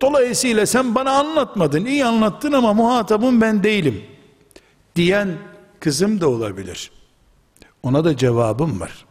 Dolayısıyla 0.00 0.66
sen 0.66 0.94
bana 0.94 1.10
anlatmadın, 1.10 1.84
iyi 1.84 2.04
anlattın 2.04 2.52
ama 2.52 2.72
muhatabım 2.72 3.40
ben 3.40 3.62
değilim. 3.62 4.04
Diyen 4.96 5.38
kızım 5.80 6.20
da 6.20 6.28
olabilir. 6.28 6.90
Ona 7.82 8.04
da 8.04 8.16
cevabım 8.16 8.80
var. 8.80 9.06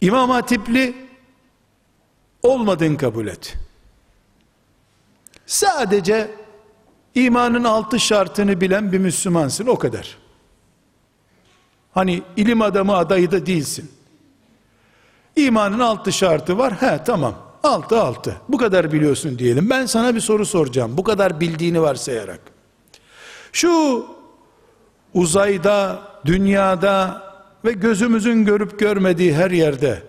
İmam 0.00 0.30
Hatipli 0.30 0.94
olmadığın 2.42 2.96
kabul 2.96 3.26
et. 3.26 3.56
Sadece 5.46 6.30
imanın 7.14 7.64
altı 7.64 8.00
şartını 8.00 8.60
bilen 8.60 8.92
bir 8.92 8.98
Müslümansın 8.98 9.66
o 9.66 9.78
kadar. 9.78 10.18
Hani 11.94 12.22
ilim 12.36 12.62
adamı 12.62 12.96
adayı 12.96 13.30
da 13.30 13.46
değilsin. 13.46 13.90
İmanın 15.36 15.78
altı 15.78 16.12
şartı 16.12 16.58
var. 16.58 16.82
He 16.82 17.04
tamam. 17.04 17.34
Altı 17.62 18.00
altı. 18.00 18.36
Bu 18.48 18.58
kadar 18.58 18.92
biliyorsun 18.92 19.38
diyelim. 19.38 19.70
Ben 19.70 19.86
sana 19.86 20.14
bir 20.14 20.20
soru 20.20 20.46
soracağım. 20.46 20.96
Bu 20.96 21.04
kadar 21.04 21.40
bildiğini 21.40 21.82
varsayarak. 21.82 22.40
Şu 23.52 24.06
uzayda, 25.14 26.02
dünyada 26.24 27.22
ve 27.64 27.72
gözümüzün 27.72 28.44
görüp 28.44 28.78
görmediği 28.78 29.34
her 29.34 29.50
yerde 29.50 30.02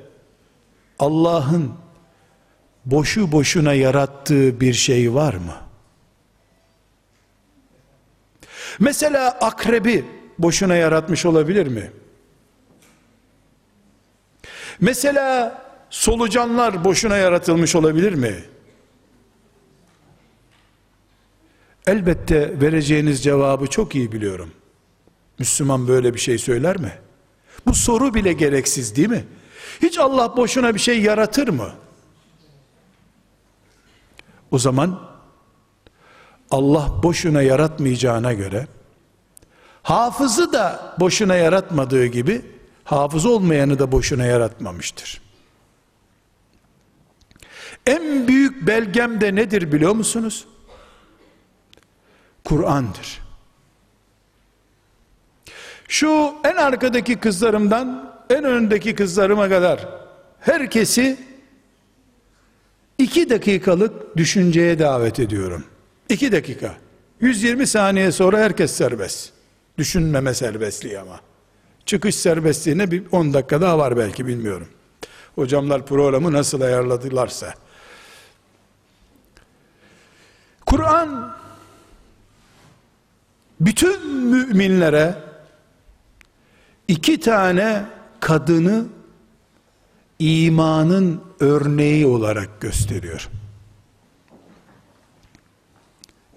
Allah'ın 0.99 1.71
boşu 2.85 3.31
boşuna 3.31 3.73
yarattığı 3.73 4.59
bir 4.59 4.73
şey 4.73 5.13
var 5.13 5.33
mı? 5.33 5.55
Mesela 8.81 9.37
akrebi 9.41 10.05
boşuna 10.39 10.75
yaratmış 10.75 11.25
olabilir 11.25 11.67
mi? 11.67 11.91
Mesela 14.79 15.61
solucanlar 15.89 16.83
boşuna 16.83 17.17
yaratılmış 17.17 17.75
olabilir 17.75 18.13
mi? 18.13 18.43
Elbette 21.87 22.61
vereceğiniz 22.61 23.23
cevabı 23.23 23.67
çok 23.67 23.95
iyi 23.95 24.11
biliyorum. 24.11 24.51
Müslüman 25.39 25.87
böyle 25.87 26.13
bir 26.13 26.19
şey 26.19 26.37
söyler 26.37 26.77
mi? 26.77 26.93
Bu 27.65 27.73
soru 27.73 28.13
bile 28.13 28.33
gereksiz 28.33 28.95
değil 28.95 29.09
mi? 29.09 29.25
Hiç 29.81 29.99
Allah 29.99 30.37
boşuna 30.37 30.73
bir 30.75 30.79
şey 30.79 31.01
yaratır 31.01 31.47
mı? 31.47 31.71
O 34.51 34.59
zaman 34.59 35.10
Allah 36.51 37.03
boşuna 37.03 37.41
yaratmayacağına 37.41 38.33
göre 38.33 38.67
hafızı 39.83 40.53
da 40.53 40.95
boşuna 40.99 41.35
yaratmadığı 41.35 42.05
gibi 42.05 42.41
hafız 42.83 43.25
olmayanı 43.25 43.79
da 43.79 43.91
boşuna 43.91 44.25
yaratmamıştır. 44.25 45.21
En 47.85 48.27
büyük 48.27 48.67
belgem 48.67 49.21
de 49.21 49.35
nedir 49.35 49.71
biliyor 49.71 49.95
musunuz? 49.95 50.47
Kur'an'dır. 52.43 53.21
Şu 55.87 56.33
en 56.43 56.55
arkadaki 56.55 57.15
kızlarımdan 57.15 58.13
en 58.29 58.43
öndeki 58.43 58.95
kızlarıma 58.95 59.49
kadar 59.49 59.87
herkesi 60.39 61.17
iki 62.97 63.29
dakikalık 63.29 64.17
düşünceye 64.17 64.79
davet 64.79 65.19
ediyorum. 65.19 65.65
İki 66.11 66.31
dakika. 66.31 66.75
120 67.21 67.67
saniye 67.67 68.11
sonra 68.11 68.39
herkes 68.39 68.71
serbest. 68.71 69.29
Düşünmeme 69.77 70.33
serbestliği 70.33 70.99
ama. 70.99 71.19
Çıkış 71.85 72.15
serbestliğine 72.15 72.91
bir 72.91 73.03
10 73.11 73.33
dakika 73.33 73.61
daha 73.61 73.77
var 73.77 73.97
belki 73.97 74.27
bilmiyorum. 74.27 74.67
Hocamlar 75.35 75.85
programı 75.85 76.33
nasıl 76.33 76.61
ayarladılarsa. 76.61 77.53
Kur'an 80.65 81.37
bütün 83.59 84.07
müminlere 84.07 85.15
iki 86.87 87.19
tane 87.19 87.85
kadını 88.19 88.85
imanın 90.19 91.21
örneği 91.39 92.05
olarak 92.05 92.61
gösteriyor. 92.61 93.29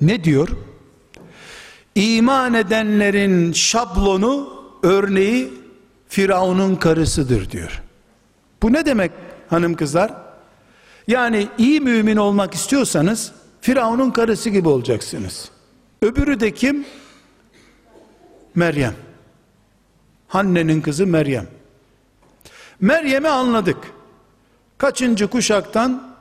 Ne 0.05 0.25
diyor? 0.25 0.49
İman 1.95 2.55
edenlerin 2.55 3.53
şablonu, 3.53 4.65
örneği 4.83 5.53
Firavun'un 6.09 6.77
karısıdır 6.77 7.51
diyor. 7.51 7.83
Bu 8.63 8.73
ne 8.73 8.87
demek 8.87 9.11
hanım 9.51 9.75
kızlar? 9.75 10.13
Yani 11.09 11.49
iyi 11.59 11.81
mümin 11.81 12.17
olmak 12.17 12.55
istiyorsanız 12.55 13.33
Firavun'un 13.61 14.11
karısı 14.11 14.51
gibi 14.51 14.69
olacaksınız. 14.69 15.51
Öbürü 16.03 16.41
de 16.41 16.51
kim? 16.51 16.85
Meryem. 18.55 18.95
Hanne'nin 20.29 20.81
kızı 20.81 21.07
Meryem. 21.07 21.47
Meryem'i 22.81 23.29
anladık. 23.29 23.79
Kaçıncı 24.79 25.27
kuşaktan? 25.27 26.15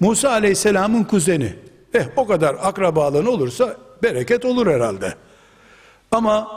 Musa 0.00 0.30
aleyhisselamın 0.30 1.04
kuzeni. 1.04 1.69
Eh 1.93 2.05
o 2.15 2.27
kadar 2.27 2.55
akrabalığın 2.61 3.25
olursa 3.25 3.77
bereket 4.03 4.45
olur 4.45 4.67
herhalde. 4.67 5.15
Ama 6.11 6.47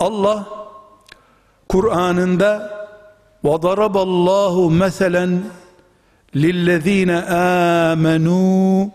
Allah 0.00 0.48
Kur'an'ında 1.68 2.78
وَضَرَبَ 3.44 3.96
اللّٰهُ 4.08 4.54
مَثَلًا 4.84 5.40
لِلَّذ۪ينَ 6.34 7.10
آمَنُوا 7.92 8.90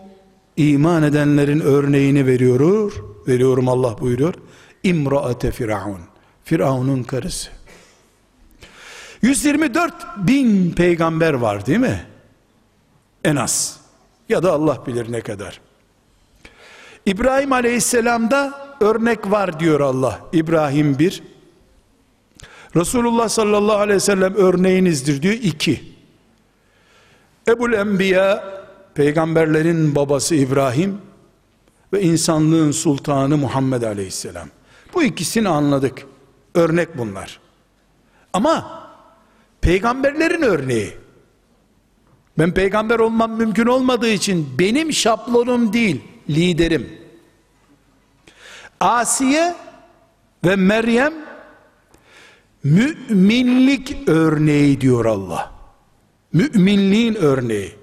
iman 0.56 1.02
edenlerin 1.02 1.60
örneğini 1.60 2.26
veriyor. 2.26 2.92
Veriyorum 3.28 3.68
Allah 3.68 4.00
buyuruyor. 4.00 4.34
İmraate 4.82 5.50
Firavun. 5.50 6.00
Firavun'un 6.44 7.02
karısı. 7.02 7.50
124 9.22 9.94
bin 10.16 10.70
peygamber 10.70 11.34
var 11.34 11.66
değil 11.66 11.78
mi? 11.78 12.06
En 13.24 13.36
az. 13.36 13.77
Ya 14.29 14.43
da 14.43 14.51
Allah 14.51 14.83
bilir 14.87 15.11
ne 15.11 15.21
kadar. 15.21 15.61
İbrahim 17.05 17.53
aleyhisselamda 17.53 18.67
örnek 18.81 19.31
var 19.31 19.59
diyor 19.59 19.79
Allah. 19.79 20.19
İbrahim 20.33 20.99
bir. 20.99 21.23
Resulullah 22.75 23.29
sallallahu 23.29 23.77
aleyhi 23.77 23.95
ve 23.95 23.99
sellem 23.99 24.35
örneğinizdir 24.35 25.21
diyor 25.21 25.33
iki. 25.33 25.83
Ebul 27.47 27.73
Enbiya 27.73 28.43
peygamberlerin 28.93 29.95
babası 29.95 30.35
İbrahim 30.35 31.01
ve 31.93 32.01
insanlığın 32.01 32.71
sultanı 32.71 33.37
Muhammed 33.37 33.81
aleyhisselam. 33.81 34.47
Bu 34.93 35.03
ikisini 35.03 35.49
anladık. 35.49 36.05
Örnek 36.55 36.97
bunlar. 36.97 37.39
Ama 38.33 38.83
peygamberlerin 39.61 40.41
örneği. 40.41 40.93
Ben 42.39 42.53
peygamber 42.53 42.99
olmam 42.99 43.31
mümkün 43.31 43.65
olmadığı 43.65 44.09
için 44.09 44.47
benim 44.59 44.93
şablonum 44.93 45.73
değil, 45.73 46.01
liderim. 46.29 46.99
Asiye 48.79 49.55
ve 50.45 50.55
Meryem 50.55 51.13
müminlik 52.63 53.97
örneği 54.07 54.81
diyor 54.81 55.05
Allah. 55.05 55.51
Müminliğin 56.33 57.15
örneği. 57.15 57.75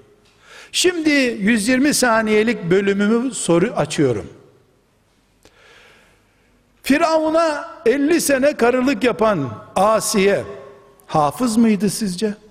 Şimdi 0.71 1.09
120 1.09 1.93
saniyelik 1.93 2.69
bölümümü 2.71 3.33
soru 3.33 3.73
açıyorum. 3.75 4.27
Firavun'a 6.83 7.69
50 7.85 8.21
sene 8.21 8.57
karılık 8.57 9.03
yapan 9.03 9.49
Asiye 9.75 10.43
hafız 11.07 11.57
mıydı 11.57 11.89
sizce? 11.89 12.46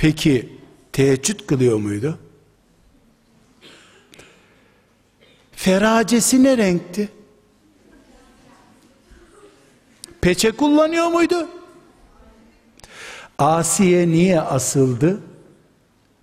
Peki 0.00 0.48
teheccüd 0.92 1.40
kılıyor 1.46 1.78
muydu? 1.78 2.18
Feracesi 5.52 6.42
ne 6.42 6.56
renkti? 6.56 7.08
Peçe 10.20 10.50
kullanıyor 10.50 11.06
muydu? 11.06 11.48
Asiye 13.38 14.08
niye 14.08 14.40
asıldı? 14.40 15.20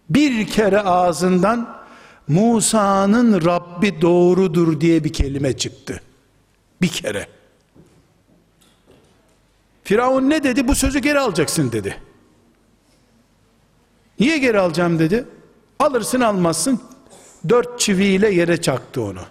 Bir 0.10 0.48
kere 0.48 0.80
ağzından 0.80 1.78
Musa'nın 2.28 3.46
Rabbi 3.46 4.02
doğrudur 4.02 4.82
diye 4.82 5.04
bir 5.04 5.14
kelime 5.14 5.58
çıktı. 5.58 6.02
Bir 6.82 6.90
kere. 6.90 7.28
Firavun 9.84 10.30
ne 10.30 10.44
dedi? 10.44 10.68
Bu 10.68 10.76
sözü 10.76 11.00
geri 11.00 11.20
alacaksın 11.20 11.72
dedi. 11.72 12.07
Niye 14.20 14.38
geri 14.38 14.60
alacağım 14.60 15.00
dedi. 15.00 15.26
Alırsın 15.80 16.22
almazsın. 16.22 16.82
Dört 17.50 17.80
çiviyle 17.80 18.34
yere 18.34 18.62
çaktı 18.62 19.02
onu. 19.02 19.22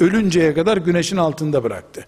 Ölünceye 0.00 0.54
kadar 0.54 0.76
güneşin 0.76 1.16
altında 1.16 1.64
bıraktı. 1.64 2.06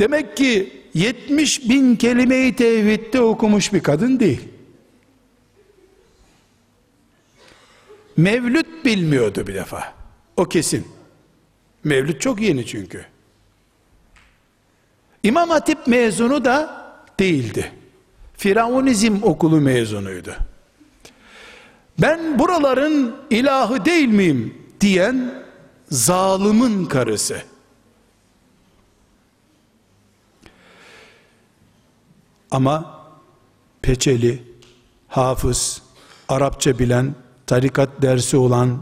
Demek 0.00 0.36
ki 0.36 0.82
70 0.94 1.68
bin 1.68 1.96
kelimeyi 1.96 2.56
tevhidde 2.56 3.20
okumuş 3.20 3.72
bir 3.72 3.80
kadın 3.80 4.20
değil. 4.20 4.48
Mevlüt 8.16 8.84
bilmiyordu 8.84 9.46
bir 9.46 9.54
defa. 9.54 9.94
O 10.36 10.44
kesin. 10.44 10.88
Mevlüt 11.84 12.20
çok 12.20 12.40
yeni 12.40 12.66
çünkü. 12.66 13.06
İmam 15.22 15.50
Hatip 15.50 15.86
mezunu 15.86 16.44
da 16.44 16.84
değildi. 17.18 17.72
Firavunizm 18.40 19.22
okulu 19.22 19.60
mezunuydu. 19.60 20.34
Ben 21.98 22.38
buraların 22.38 23.16
ilahı 23.30 23.84
değil 23.84 24.08
miyim 24.08 24.54
diyen 24.80 25.44
zalimin 25.90 26.86
karısı. 26.86 27.42
Ama 32.50 33.00
peçeli, 33.82 34.42
hafız, 35.08 35.82
Arapça 36.28 36.78
bilen, 36.78 37.14
tarikat 37.46 37.88
dersi 38.02 38.36
olan, 38.36 38.78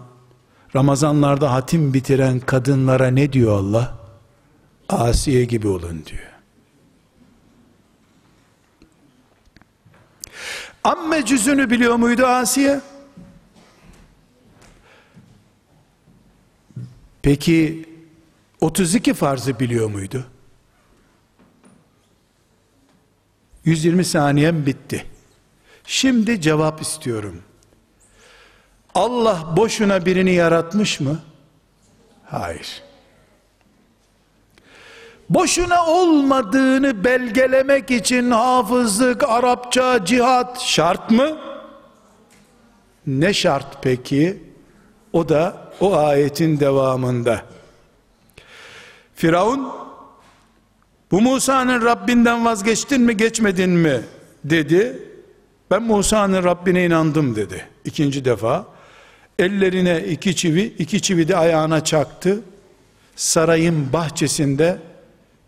Ramazanlarda 0.76 1.52
hatim 1.52 1.94
bitiren 1.94 2.40
kadınlara 2.40 3.06
ne 3.06 3.32
diyor 3.32 3.58
Allah? 3.58 3.98
Asiye 4.88 5.44
gibi 5.44 5.68
olun 5.68 6.04
diyor. 6.06 6.27
Amme 10.88 11.24
cüzünü 11.24 11.70
biliyor 11.70 11.96
muydu 11.96 12.26
Asiye? 12.26 12.80
Peki 17.22 17.88
32 18.60 19.14
farzı 19.14 19.60
biliyor 19.60 19.90
muydu? 19.90 20.26
120 23.64 24.04
saniyem 24.04 24.66
bitti. 24.66 25.06
Şimdi 25.84 26.40
cevap 26.40 26.82
istiyorum. 26.82 27.42
Allah 28.94 29.56
boşuna 29.56 30.06
birini 30.06 30.32
yaratmış 30.32 31.00
mı? 31.00 31.20
Hayır. 32.24 32.82
Boşuna 35.30 35.86
olmadığını 35.86 37.04
belgelemek 37.04 37.90
için 37.90 38.30
hafızlık, 38.30 39.22
Arapça, 39.28 40.04
cihat 40.04 40.60
şart 40.60 41.10
mı? 41.10 41.38
Ne 43.06 43.34
şart 43.34 43.82
peki? 43.82 44.42
O 45.12 45.28
da 45.28 45.56
o 45.80 45.96
ayetin 45.96 46.60
devamında. 46.60 47.42
Firavun 49.14 49.68
bu 51.10 51.20
Musa'nın 51.20 51.84
Rabbinden 51.84 52.44
vazgeçtin 52.44 53.00
mi 53.00 53.16
geçmedin 53.16 53.70
mi 53.70 54.00
dedi. 54.44 55.02
Ben 55.70 55.82
Musa'nın 55.82 56.44
Rabbine 56.44 56.84
inandım 56.84 57.36
dedi. 57.36 57.68
İkinci 57.84 58.24
defa 58.24 58.66
ellerine 59.38 60.04
iki 60.04 60.36
çivi, 60.36 60.62
iki 60.62 61.02
çivi 61.02 61.28
de 61.28 61.36
ayağına 61.36 61.84
çaktı. 61.84 62.40
Sarayın 63.16 63.92
bahçesinde 63.92 64.78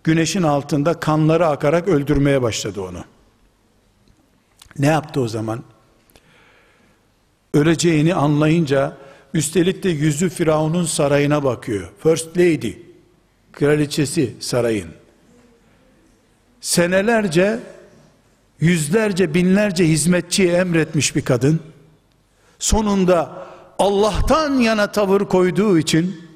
güneşin 0.05 0.43
altında 0.43 1.01
kanları 1.01 1.47
akarak 1.47 1.89
öldürmeye 1.89 2.43
başladı 2.43 2.81
onu. 2.81 3.05
Ne 4.79 4.87
yaptı 4.87 5.21
o 5.21 5.29
zaman? 5.29 5.63
Öleceğini 7.55 8.15
anlayınca 8.15 8.97
üstelik 9.35 9.83
de 9.83 9.89
yüzü 9.89 10.29
Firavun'un 10.29 10.85
sarayına 10.85 11.45
bakıyor. 11.45 11.91
First 12.03 12.39
Lady, 12.39 12.73
kraliçesi 13.53 14.35
sarayın. 14.41 14.89
Senelerce, 16.61 17.61
yüzlerce, 18.61 19.35
binlerce 19.35 19.89
hizmetçiye 19.89 20.53
emretmiş 20.53 21.17
bir 21.17 21.23
kadın. 21.23 21.61
Sonunda 22.59 23.47
Allah'tan 23.79 24.55
yana 24.55 24.93
tavır 24.93 25.21
koyduğu 25.21 25.79
için 25.79 26.30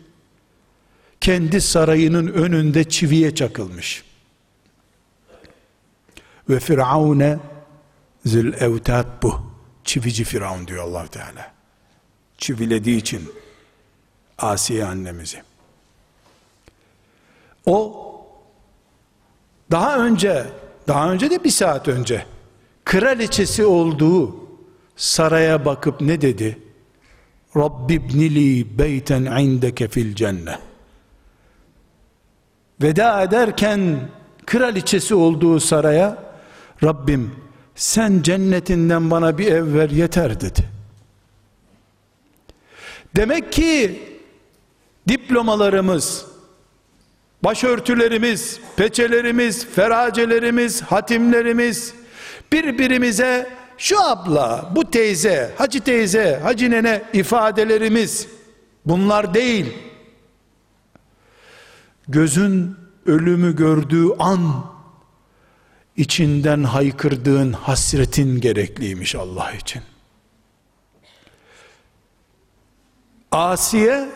kendi 1.24 1.60
sarayının 1.60 2.26
önünde 2.26 2.84
çiviye 2.84 3.34
çakılmış. 3.34 4.04
Ve 6.48 6.60
Firavune 6.60 7.38
zül 8.26 8.54
evtat 8.54 9.22
bu. 9.22 9.40
Çivici 9.84 10.24
Firavun 10.24 10.66
diyor 10.66 10.84
allah 10.84 11.06
Teala. 11.06 11.52
Çivilediği 12.38 12.96
için 12.96 13.32
Asiye 14.38 14.84
annemizi. 14.84 15.42
O 17.66 18.06
daha 19.70 19.98
önce, 19.98 20.46
daha 20.88 21.12
önce 21.12 21.30
de 21.30 21.44
bir 21.44 21.50
saat 21.50 21.88
önce 21.88 22.26
kraliçesi 22.84 23.64
olduğu 23.64 24.36
saraya 24.96 25.64
bakıp 25.64 26.00
ne 26.00 26.20
dedi? 26.20 26.58
Rabbi 27.56 27.94
ibnili 27.94 28.78
beyten 28.78 29.24
indeke 29.24 29.88
fil 29.88 30.14
cennet 30.14 30.73
veda 32.82 33.22
ederken 33.22 34.00
kraliçesi 34.46 35.14
olduğu 35.14 35.60
saraya 35.60 36.16
Rabbim 36.82 37.36
sen 37.74 38.22
cennetinden 38.22 39.10
bana 39.10 39.38
bir 39.38 39.46
ev 39.46 39.74
ver 39.74 39.90
yeter 39.90 40.40
dedi. 40.40 40.60
Demek 43.16 43.52
ki 43.52 44.02
diplomalarımız, 45.08 46.26
başörtülerimiz, 47.44 48.60
peçelerimiz, 48.76 49.66
feracelerimiz, 49.66 50.82
hatimlerimiz 50.82 51.94
birbirimize 52.52 53.50
şu 53.78 54.04
abla, 54.04 54.70
bu 54.76 54.90
teyze, 54.90 55.50
hacı 55.58 55.80
teyze, 55.80 56.40
hacı 56.42 56.70
nene 56.70 57.02
ifadelerimiz 57.12 58.28
bunlar 58.86 59.34
değil 59.34 59.74
gözün 62.08 62.76
ölümü 63.06 63.56
gördüğü 63.56 64.08
an 64.18 64.64
içinden 65.96 66.62
haykırdığın 66.62 67.52
hasretin 67.52 68.40
gerekliymiş 68.40 69.14
Allah 69.14 69.52
için. 69.52 69.82
Asiye 73.32 74.08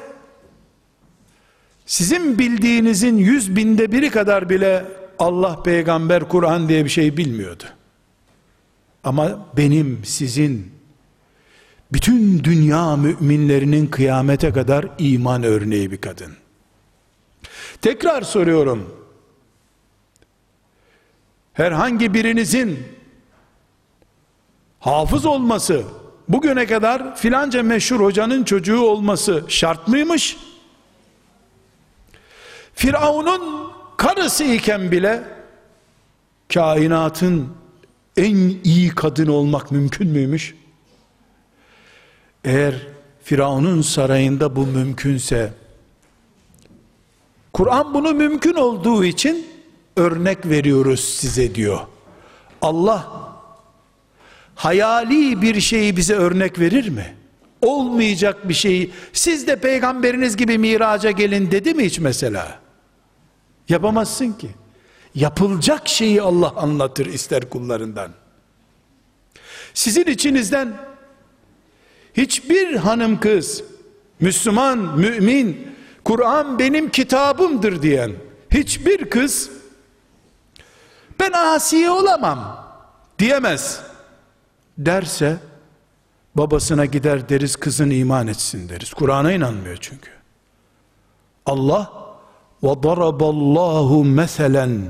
sizin 1.87 2.39
bildiğinizin 2.39 3.17
yüz 3.17 3.57
binde 3.57 3.93
biri 3.93 4.11
kadar 4.11 4.51
bile 4.51 4.85
Allah 5.19 5.63
peygamber 5.63 6.29
Kur'an 6.29 6.69
diye 6.69 6.85
bir 6.85 6.91
şey 6.91 7.17
bilmiyordu. 7.17 7.65
Ama 9.05 9.47
benim 9.57 10.01
sizin 10.05 10.73
bütün 11.93 12.45
dünya 12.45 12.97
müminlerinin 12.97 13.87
kıyamete 13.87 14.53
kadar 14.53 14.87
iman 14.99 15.43
örneği 15.43 15.91
bir 15.91 16.01
kadın. 16.01 16.33
Tekrar 17.83 18.23
soruyorum. 18.23 18.95
Herhangi 21.53 22.15
birinizin 22.15 22.87
hafız 24.81 25.27
olması, 25.27 25.85
bugüne 26.29 26.67
kadar 26.67 27.17
filanca 27.17 27.63
meşhur 27.63 28.01
hocanın 28.01 28.45
çocuğu 28.45 28.81
olması 28.81 29.45
şart 29.49 29.89
mıymış? 29.89 30.37
Firavun'un 32.75 33.73
karısı 33.97 34.45
iken 34.45 34.93
bile 34.93 35.25
kainatın 36.55 37.49
en 38.17 38.37
iyi 38.65 38.89
kadın 38.89 39.27
olmak 39.27 39.71
mümkün 39.71 40.09
müymüş? 40.09 40.55
Eğer 42.45 42.75
Firavun'un 43.25 43.83
sarayında 43.83 44.57
bu 44.57 44.67
mümkünse 44.67 45.53
Kur'an 47.59 47.95
bunu 47.95 48.15
mümkün 48.15 48.55
olduğu 48.55 49.05
için 49.05 49.47
örnek 49.97 50.47
veriyoruz 50.47 51.01
size 51.01 51.55
diyor. 51.55 51.81
Allah 52.63 53.13
hayali 54.55 55.43
bir 55.43 55.61
şeyi 55.61 55.97
bize 55.97 56.15
örnek 56.15 56.59
verir 56.59 56.89
mi? 56.89 57.15
Olmayacak 57.63 58.49
bir 58.49 58.55
şeyi 58.55 58.91
siz 59.13 59.47
de 59.47 59.57
peygamberiniz 59.57 60.37
gibi 60.37 60.59
miraca 60.59 61.11
gelin 61.11 61.51
dedi 61.51 61.75
mi 61.75 61.85
hiç 61.85 61.99
mesela? 61.99 62.59
Yapamazsın 63.69 64.33
ki. 64.33 64.49
Yapılacak 65.15 65.89
şeyi 65.89 66.23
Allah 66.23 66.53
anlatır 66.57 67.07
ister 67.07 67.51
kullarından. 67.51 68.11
Sizin 69.75 70.05
içinizden 70.05 70.77
hiçbir 72.15 72.75
hanım 72.75 73.21
kız, 73.21 73.65
Müslüman, 74.21 74.79
mümin 74.79 75.78
Kur'an 76.05 76.59
benim 76.59 76.91
kitabımdır 76.91 77.83
diyen 77.83 78.13
hiçbir 78.51 79.11
kız 79.11 79.51
ben 81.21 81.33
asiye 81.33 81.91
olamam 81.91 82.67
diyemez 83.19 83.81
derse 84.79 85.37
babasına 86.35 86.85
gider 86.85 87.29
deriz 87.29 87.57
kızın 87.57 87.91
iman 87.91 88.27
etsin 88.27 88.69
deriz. 88.69 88.95
Kur'an'a 88.95 89.33
inanmıyor 89.33 89.79
çünkü. 89.81 90.11
Allah 91.47 91.93
ve 92.63 92.83
daraballahu 92.83 94.05
meselen 94.05 94.83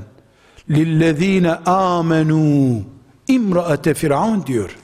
lillezine 0.69 1.55
amenu 1.55 2.81
imraate 3.27 3.93
firavun 3.93 4.45
diyor. 4.45 4.77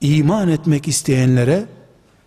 İman 0.00 0.48
etmek 0.48 0.88
isteyenlere 0.88 1.64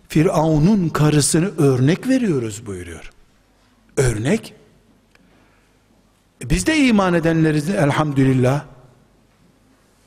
Firavun'un 0.08 0.88
karısını 0.88 1.58
örnek 1.58 2.08
veriyoruz 2.08 2.66
buyuruyor. 2.66 3.10
Örnek. 3.96 4.54
Biz 6.42 6.66
de 6.66 6.76
iman 6.76 7.14
edenleriz 7.14 7.68
elhamdülillah. 7.68 8.64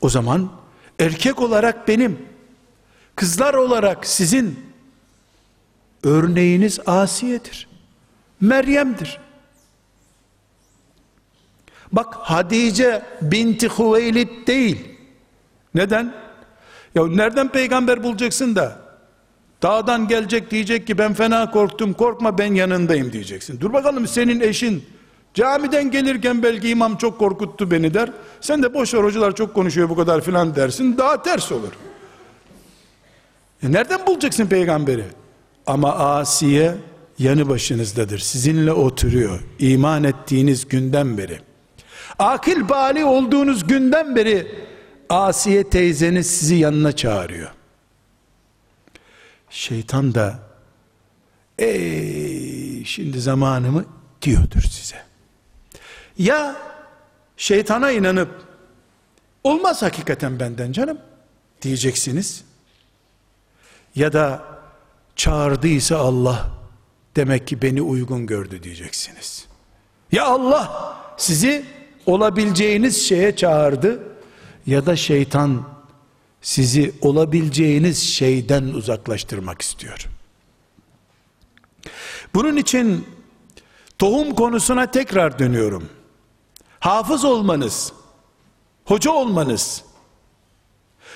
O 0.00 0.08
zaman 0.08 0.52
erkek 0.98 1.40
olarak 1.40 1.88
benim, 1.88 2.18
kızlar 3.16 3.54
olarak 3.54 4.06
sizin 4.06 4.60
örneğiniz 6.02 6.80
Asiye'dir. 6.86 7.68
Meryem'dir. 8.40 9.20
Bak 11.92 12.14
Hadice 12.14 13.02
binti 13.22 13.68
Hüveylid 13.68 14.46
değil. 14.46 14.88
Neden? 15.74 16.14
Ya 16.94 17.06
nereden 17.06 17.48
peygamber 17.48 18.02
bulacaksın 18.02 18.56
da 18.56 18.89
Dağdan 19.62 20.08
gelecek 20.08 20.50
diyecek 20.50 20.86
ki 20.86 20.98
ben 20.98 21.14
fena 21.14 21.50
korktum 21.50 21.92
korkma 21.92 22.38
ben 22.38 22.54
yanındayım 22.54 23.12
diyeceksin. 23.12 23.60
Dur 23.60 23.72
bakalım 23.72 24.06
senin 24.06 24.40
eşin 24.40 24.84
Camiden 25.34 25.90
gelirken 25.90 26.42
belki 26.42 26.68
imam 26.68 26.96
çok 26.96 27.18
korkuttu 27.18 27.70
beni 27.70 27.94
der. 27.94 28.10
Sen 28.40 28.62
de 28.62 28.74
boş 28.74 28.94
ver 28.94 29.02
hocalar 29.04 29.34
çok 29.34 29.54
konuşuyor 29.54 29.88
bu 29.88 29.96
kadar 29.96 30.20
filan 30.20 30.56
dersin. 30.56 30.98
Daha 30.98 31.22
ters 31.22 31.52
olur. 31.52 31.72
E 33.62 33.72
nereden 33.72 34.06
bulacaksın 34.06 34.46
peygamberi? 34.46 35.04
Ama 35.66 35.92
Asiye 35.92 36.74
yanı 37.18 37.48
başınızdadır. 37.48 38.18
Sizinle 38.18 38.72
oturuyor. 38.72 39.40
İman 39.58 40.04
ettiğiniz 40.04 40.68
günden 40.68 41.18
beri. 41.18 41.40
Akil 42.18 42.68
bali 42.68 43.04
olduğunuz 43.04 43.66
günden 43.66 44.16
beri 44.16 44.46
Asiye 45.08 45.64
teyzeniz 45.64 46.26
sizi 46.26 46.54
yanına 46.54 46.92
çağırıyor. 46.92 47.48
Şeytan 49.50 50.14
da 50.14 50.38
ey 51.58 52.84
şimdi 52.84 53.20
zamanı 53.20 53.72
mı 53.72 53.84
diyordur 54.22 54.62
size. 54.62 55.02
Ya 56.18 56.56
şeytana 57.36 57.90
inanıp 57.90 58.42
olmaz 59.44 59.82
hakikaten 59.82 60.40
benden 60.40 60.72
canım 60.72 60.98
diyeceksiniz. 61.62 62.44
Ya 63.94 64.12
da 64.12 64.44
çağırdıysa 65.16 65.98
Allah 65.98 66.50
demek 67.16 67.46
ki 67.46 67.62
beni 67.62 67.82
uygun 67.82 68.26
gördü 68.26 68.62
diyeceksiniz. 68.62 69.46
Ya 70.12 70.26
Allah 70.26 70.96
sizi 71.16 71.64
olabileceğiniz 72.06 73.08
şeye 73.08 73.36
çağırdı 73.36 74.02
ya 74.66 74.86
da 74.86 74.96
şeytan 74.96 75.79
sizi 76.42 76.92
olabileceğiniz 77.00 77.98
şeyden 77.98 78.64
uzaklaştırmak 78.64 79.62
istiyor. 79.62 80.06
Bunun 82.34 82.56
için 82.56 83.06
tohum 83.98 84.34
konusuna 84.34 84.90
tekrar 84.90 85.38
dönüyorum. 85.38 85.88
Hafız 86.80 87.24
olmanız, 87.24 87.92
hoca 88.84 89.10
olmanız, 89.10 89.84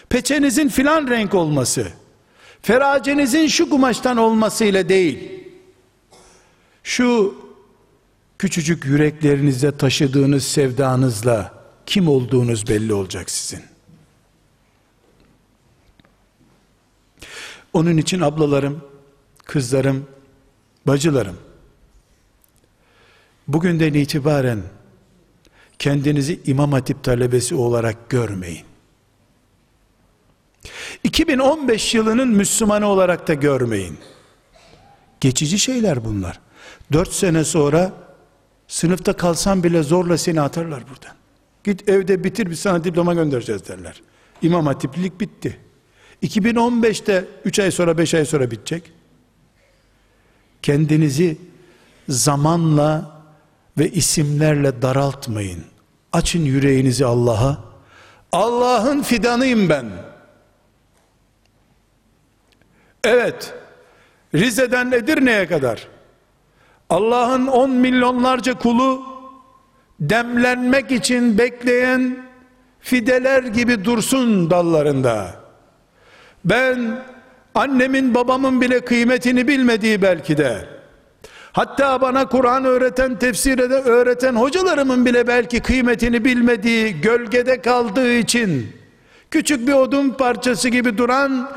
peçenizin 0.08 0.68
filan 0.68 1.08
renk 1.08 1.34
olması, 1.34 1.88
feracenizin 2.62 3.46
şu 3.46 3.70
kumaştan 3.70 4.16
olmasıyla 4.16 4.88
değil, 4.88 5.44
şu 6.82 7.34
küçücük 8.38 8.84
yüreklerinizde 8.84 9.76
taşıdığınız 9.76 10.44
sevdanızla 10.44 11.64
kim 11.86 12.08
olduğunuz 12.08 12.68
belli 12.68 12.94
olacak 12.94 13.30
sizin. 13.30 13.73
Onun 17.74 17.96
için 17.96 18.20
ablalarım, 18.20 18.80
kızlarım, 19.44 20.06
bacılarım, 20.86 21.36
bugünden 23.48 23.94
itibaren 23.94 24.62
kendinizi 25.78 26.40
İmam 26.46 26.72
Hatip 26.72 27.04
talebesi 27.04 27.54
olarak 27.54 28.10
görmeyin. 28.10 28.64
2015 31.04 31.94
yılının 31.94 32.28
Müslümanı 32.28 32.86
olarak 32.86 33.28
da 33.28 33.34
görmeyin. 33.34 33.98
Geçici 35.20 35.58
şeyler 35.58 36.04
bunlar. 36.04 36.40
4 36.92 37.12
sene 37.12 37.44
sonra 37.44 37.92
sınıfta 38.68 39.12
kalsan 39.12 39.62
bile 39.64 39.82
zorla 39.82 40.18
seni 40.18 40.40
atarlar 40.40 40.84
buradan. 40.88 41.16
Git 41.64 41.88
evde 41.88 42.24
bitir 42.24 42.50
bir 42.50 42.54
sana 42.54 42.84
diploma 42.84 43.14
göndereceğiz 43.14 43.68
derler. 43.68 44.02
İmam 44.42 44.66
hatiplilik 44.66 45.20
bitti. 45.20 45.63
2015'te 46.24 47.24
3 47.44 47.58
ay 47.58 47.70
sonra 47.70 47.98
5 47.98 48.14
ay 48.14 48.24
sonra 48.24 48.50
bitecek. 48.50 48.92
Kendinizi 50.62 51.38
zamanla 52.08 53.20
ve 53.78 53.90
isimlerle 53.90 54.82
daraltmayın. 54.82 55.64
Açın 56.12 56.44
yüreğinizi 56.44 57.06
Allah'a. 57.06 57.58
Allah'ın 58.32 59.02
fidanıyım 59.02 59.68
ben. 59.68 59.86
Evet. 63.04 63.54
Rize'den 64.34 64.90
Edirne'ye 64.90 65.46
kadar 65.46 65.88
Allah'ın 66.90 67.46
on 67.46 67.70
milyonlarca 67.70 68.58
kulu 68.58 69.02
demlenmek 70.00 70.92
için 70.92 71.38
bekleyen 71.38 72.26
fideler 72.80 73.42
gibi 73.42 73.84
dursun 73.84 74.50
dallarında. 74.50 75.43
Ben 76.44 77.04
annemin 77.54 78.14
babamın 78.14 78.60
bile 78.60 78.80
kıymetini 78.80 79.48
bilmediği 79.48 80.02
belki 80.02 80.36
de 80.38 80.68
hatta 81.52 82.00
bana 82.00 82.28
Kur'an 82.28 82.64
öğreten 82.64 83.18
tefsirde 83.18 83.62
öğreten 83.62 84.34
hocalarımın 84.34 85.06
bile 85.06 85.26
belki 85.26 85.60
kıymetini 85.60 86.24
bilmediği 86.24 87.00
gölgede 87.00 87.62
kaldığı 87.62 88.12
için 88.12 88.66
küçük 89.30 89.68
bir 89.68 89.72
odun 89.72 90.10
parçası 90.10 90.68
gibi 90.68 90.98
duran 90.98 91.50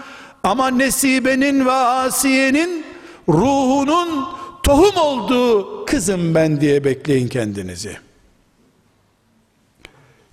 ama 0.43 0.69
Nesibe'nin 0.69 1.65
ve 1.65 1.71
Asiye'nin 1.71 2.86
ruhunun 3.30 4.26
tohum 4.63 4.97
olduğu 4.97 5.86
kızım 5.86 6.36
ben 6.36 6.62
diye 6.62 6.84
bekleyin 6.84 7.28
kendinizi 7.28 7.97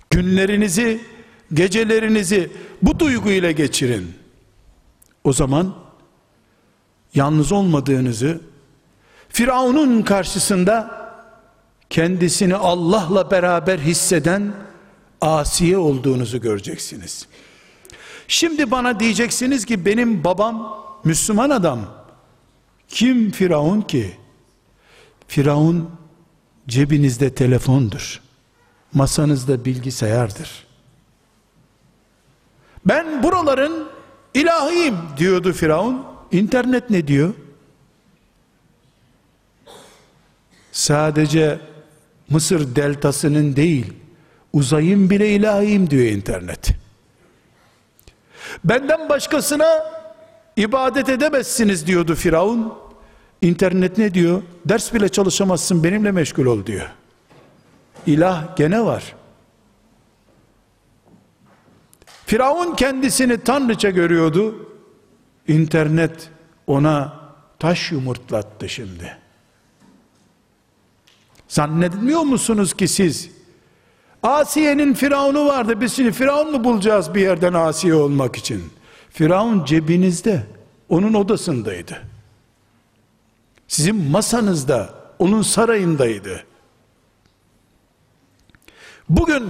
günlerinizi, 0.09 0.99
gecelerinizi 1.53 2.49
bu 2.81 2.99
duyguyla 2.99 3.51
geçirin. 3.51 4.24
O 5.25 5.33
zaman 5.33 5.75
yalnız 7.15 7.51
olmadığınızı 7.51 8.41
Firavun'un 9.29 10.01
karşısında 10.01 11.05
kendisini 11.89 12.55
Allah'la 12.55 13.31
beraber 13.31 13.79
hisseden 13.79 14.53
asiye 15.21 15.77
olduğunuzu 15.77 16.41
göreceksiniz. 16.41 17.27
Şimdi 18.27 18.71
bana 18.71 18.99
diyeceksiniz 18.99 19.65
ki 19.65 19.85
benim 19.85 20.23
babam 20.23 20.85
Müslüman 21.03 21.49
adam. 21.49 21.79
Kim 22.87 23.31
Firavun 23.31 23.81
ki? 23.81 24.17
Firavun 25.27 25.89
cebinizde 26.67 27.35
telefondur 27.35 28.21
masanızda 28.93 29.65
bilgisayardır. 29.65 30.65
Ben 32.85 33.23
buraların 33.23 33.84
ilahiyim 34.35 34.95
diyordu 35.17 35.53
Firavun. 35.53 36.05
İnternet 36.31 36.89
ne 36.89 37.07
diyor? 37.07 37.33
Sadece 40.71 41.59
Mısır 42.29 42.75
deltasının 42.75 43.55
değil, 43.55 43.93
uzayın 44.53 45.09
bile 45.09 45.29
ilahiyim 45.29 45.89
diyor 45.89 46.05
internet. 46.05 46.69
Benden 48.63 49.09
başkasına 49.09 49.67
ibadet 50.55 51.09
edemezsiniz 51.09 51.87
diyordu 51.87 52.15
Firavun. 52.15 52.73
İnternet 53.41 53.97
ne 53.97 54.13
diyor? 54.13 54.41
Ders 54.65 54.93
bile 54.93 55.09
çalışamazsın 55.09 55.83
benimle 55.83 56.11
meşgul 56.11 56.45
ol 56.45 56.65
diyor. 56.65 56.89
İlah 58.07 58.57
gene 58.57 58.85
var. 58.85 59.15
Firavun 62.25 62.75
kendisini 62.75 63.43
tanrıça 63.43 63.89
görüyordu. 63.89 64.69
İnternet 65.47 66.29
ona 66.67 67.19
taş 67.59 67.91
yumurtlattı 67.91 68.69
şimdi. 68.69 69.17
Zannetmiyor 71.47 72.21
musunuz 72.21 72.73
ki 72.73 72.87
siz 72.87 73.29
Asiye'nin 74.23 74.93
Firavun'u 74.93 75.45
vardı. 75.45 75.81
Biz 75.81 75.95
şimdi 75.95 76.11
Firavun 76.11 76.51
mu 76.51 76.63
bulacağız 76.63 77.13
bir 77.13 77.21
yerden 77.21 77.53
Asiye 77.53 77.93
olmak 77.93 78.35
için? 78.35 78.63
Firavun 79.09 79.65
cebinizde. 79.65 80.43
Onun 80.89 81.13
odasındaydı. 81.13 82.01
Sizin 83.67 83.95
masanızda, 83.95 84.89
onun 85.19 85.41
sarayındaydı. 85.41 86.43
Bugün 89.09 89.49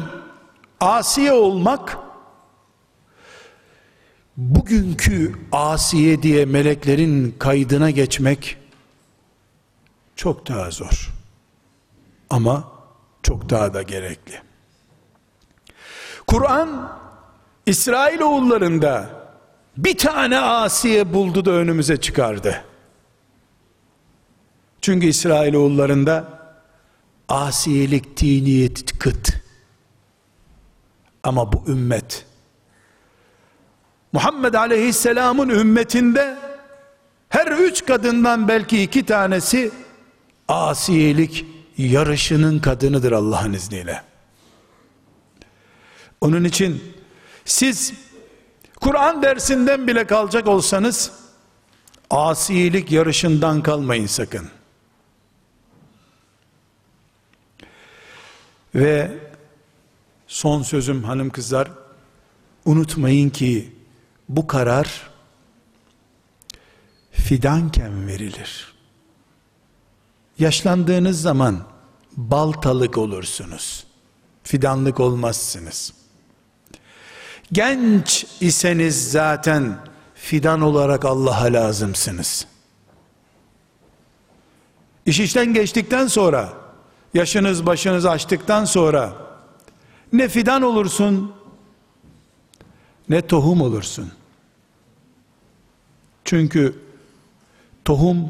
asiye 0.79 1.33
olmak 1.33 1.97
bugünkü 4.37 5.35
asiye 5.51 6.23
diye 6.23 6.45
meleklerin 6.45 7.35
kaydına 7.39 7.89
geçmek 7.89 8.57
çok 10.15 10.47
daha 10.47 10.71
zor. 10.71 11.13
Ama 12.29 12.71
çok 13.23 13.49
daha 13.49 13.73
da 13.73 13.81
gerekli. 13.81 14.41
Kur'an 16.27 16.99
İsrail 17.65 18.19
oğullarında 18.19 19.09
bir 19.77 19.97
tane 19.97 20.39
asiye 20.39 21.13
buldu 21.13 21.45
da 21.45 21.51
önümüze 21.51 21.97
çıkardı. 21.97 22.63
Çünkü 24.81 25.07
İsrail 25.07 25.53
oğullarında 25.53 26.39
asiyelik 27.27 28.21
diniyet 28.21 28.99
kıt. 28.99 29.29
Ama 31.23 31.53
bu 31.53 31.63
ümmet 31.67 32.25
Muhammed 34.15 34.53
Aleyhisselam'ın 34.53 35.49
ümmetinde 35.49 36.37
her 37.29 37.47
üç 37.47 37.85
kadından 37.85 38.47
belki 38.47 38.83
iki 38.83 39.05
tanesi 39.05 39.71
asiyelik 40.47 41.45
yarışının 41.77 42.59
kadınıdır 42.59 43.11
Allah'ın 43.11 43.53
izniyle. 43.53 44.01
Onun 46.21 46.43
için 46.43 46.83
siz 47.45 47.93
Kur'an 48.81 49.21
dersinden 49.21 49.87
bile 49.87 50.07
kalacak 50.07 50.47
olsanız 50.47 51.11
asilik 52.09 52.91
yarışından 52.91 53.63
kalmayın 53.63 54.07
sakın. 54.07 54.49
Ve 58.75 59.11
son 60.27 60.61
sözüm 60.61 61.03
hanım 61.03 61.29
kızlar 61.29 61.71
unutmayın 62.65 63.29
ki 63.29 63.74
bu 64.29 64.47
karar 64.47 65.09
fidanken 67.11 68.07
verilir. 68.07 68.73
Yaşlandığınız 70.39 71.21
zaman 71.21 71.63
baltalık 72.17 72.97
olursunuz. 72.97 73.87
Fidanlık 74.43 74.99
olmazsınız. 74.99 75.93
Genç 77.51 78.25
iseniz 78.41 79.11
zaten 79.11 79.77
fidan 80.15 80.61
olarak 80.61 81.05
Allah'a 81.05 81.53
lazımsınız. 81.53 82.47
İş 85.05 85.19
işten 85.19 85.53
geçtikten 85.53 86.07
sonra, 86.07 86.53
yaşınız 87.13 87.65
başınız 87.65 88.05
açtıktan 88.05 88.65
sonra, 88.65 89.13
ne 90.13 90.27
fidan 90.27 90.61
olursun, 90.61 91.33
ne 93.09 93.27
tohum 93.27 93.61
olursun. 93.61 94.11
Çünkü 96.25 96.75
tohum 97.85 98.29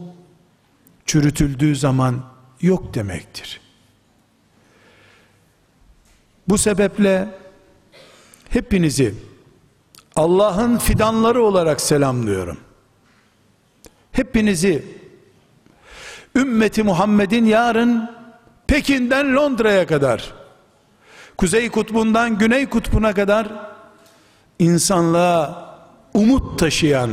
çürütüldüğü 1.05 1.75
zaman 1.75 2.23
yok 2.61 2.93
demektir. 2.93 3.61
Bu 6.47 6.57
sebeple 6.57 7.27
hepinizi 8.49 9.15
Allah'ın 10.15 10.77
fidanları 10.77 11.43
olarak 11.43 11.81
selamlıyorum. 11.81 12.57
Hepinizi 14.11 14.85
ümmeti 16.35 16.83
Muhammed'in 16.83 17.45
yarın 17.45 18.15
Pekin'den 18.67 19.35
Londra'ya 19.35 19.87
kadar 19.87 20.33
Kuzey 21.37 21.69
kutbundan 21.69 22.37
Güney 22.37 22.69
kutbuna 22.69 23.13
kadar 23.13 23.74
insanlığa 24.59 25.65
umut 26.13 26.59
taşıyan 26.59 27.11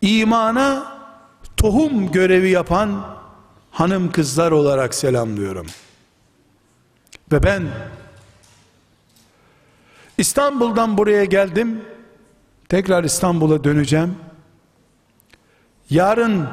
imana 0.00 0.96
tohum 1.56 2.12
görevi 2.12 2.50
yapan 2.50 3.16
hanım 3.70 4.12
kızlar 4.12 4.52
olarak 4.52 4.94
selamlıyorum. 4.94 5.66
Ve 7.32 7.42
ben 7.42 7.68
İstanbul'dan 10.18 10.98
buraya 10.98 11.24
geldim. 11.24 11.84
Tekrar 12.68 13.04
İstanbul'a 13.04 13.64
döneceğim. 13.64 14.14
Yarın 15.90 16.48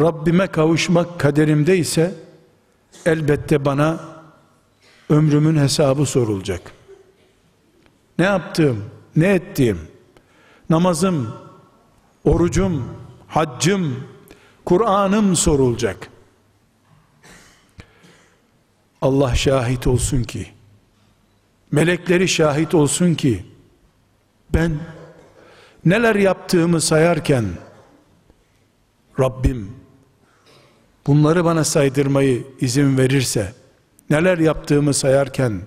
Rabbime 0.00 0.46
kavuşmak 0.46 1.20
kaderimde 1.20 1.78
ise 1.78 2.14
elbette 3.06 3.64
bana 3.64 4.00
ömrümün 5.08 5.56
hesabı 5.56 6.06
sorulacak. 6.06 6.81
Ne 8.22 8.26
yaptım, 8.28 8.84
ne 9.16 9.28
ettiğim, 9.28 9.80
namazım, 10.70 11.34
orucum, 12.24 12.84
haccım, 13.28 14.04
Kur'an'ım 14.64 15.36
sorulacak. 15.36 16.08
Allah 19.00 19.34
şahit 19.34 19.86
olsun 19.86 20.22
ki, 20.22 20.52
melekleri 21.72 22.28
şahit 22.28 22.74
olsun 22.74 23.14
ki, 23.14 23.46
ben 24.54 24.78
neler 25.84 26.14
yaptığımı 26.14 26.80
sayarken, 26.80 27.44
Rabbim, 29.20 29.72
bunları 31.06 31.44
bana 31.44 31.64
saydırmayı 31.64 32.46
izin 32.60 32.98
verirse, 32.98 33.52
neler 34.10 34.38
yaptığımı 34.38 34.94
sayarken, 34.94 35.60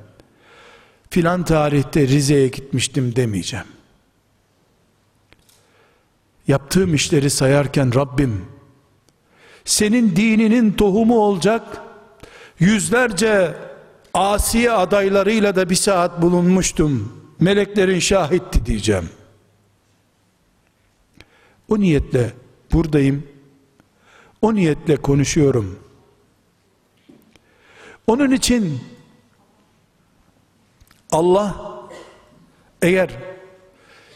filan 1.16 1.44
tarihte 1.44 2.08
Rize'ye 2.08 2.48
gitmiştim 2.48 3.16
demeyeceğim. 3.16 3.66
Yaptığım 6.48 6.94
işleri 6.94 7.30
sayarken 7.30 7.96
Rabbim, 7.96 8.46
senin 9.66 10.16
dininin 10.16 10.72
tohumu 10.72 11.20
olacak, 11.20 11.82
yüzlerce 12.60 13.54
asiye 14.14 14.72
adaylarıyla 14.72 15.56
da 15.56 15.70
bir 15.70 15.76
saat 15.76 16.22
bulunmuştum, 16.22 17.22
meleklerin 17.40 18.00
şahitti 18.00 18.66
diyeceğim. 18.66 19.10
O 21.70 21.80
niyetle 21.80 22.34
buradayım, 22.72 23.28
o 24.42 24.56
niyetle 24.56 24.96
konuşuyorum. 24.96 25.80
Onun 28.08 28.32
için 28.32 28.80
Allah 31.16 31.56
eğer 32.82 33.10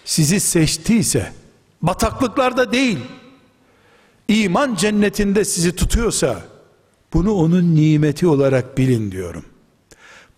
sizi 0.06 0.40
seçtiyse 0.40 1.32
bataklıklarda 1.82 2.72
değil 2.72 3.00
iman 4.28 4.76
cennetinde 4.76 5.46
sizi 5.46 5.76
tutuyorsa 5.76 6.42
bunu 7.14 7.34
onun 7.34 7.76
nimeti 7.76 8.28
olarak 8.28 8.78
bilin 8.78 9.12
diyorum. 9.12 9.46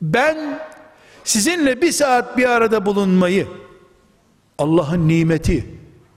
Ben 0.01 0.59
sizinle 1.24 1.82
bir 1.82 1.91
saat 1.91 2.38
bir 2.38 2.49
arada 2.49 2.86
bulunmayı 2.86 3.47
Allah'ın 4.57 5.07
nimeti 5.07 5.66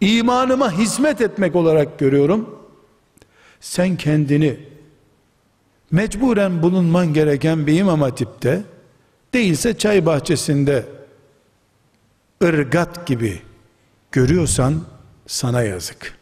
imanıma 0.01 0.73
hizmet 0.73 1.21
etmek 1.21 1.57
olarak 1.57 1.99
görüyorum. 1.99 2.59
Sen 3.61 3.97
kendini 3.97 4.61
mecburen 5.91 6.63
bulunman 6.63 7.15
gereken 7.15 7.67
bir 7.67 7.79
imam 7.79 8.01
hatipte 8.01 8.63
değilse 9.35 9.79
çay 9.79 10.07
bahçesinde 10.07 10.87
ırgat 12.45 13.07
gibi 13.07 13.43
görüyorsan 14.13 14.83
sana 15.27 15.63
yazık. 15.63 16.19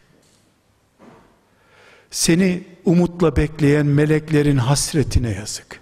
Seni 2.10 2.64
umutla 2.84 3.36
bekleyen 3.36 3.86
meleklerin 3.86 4.56
hasretine 4.56 5.30
yazık. 5.30 5.80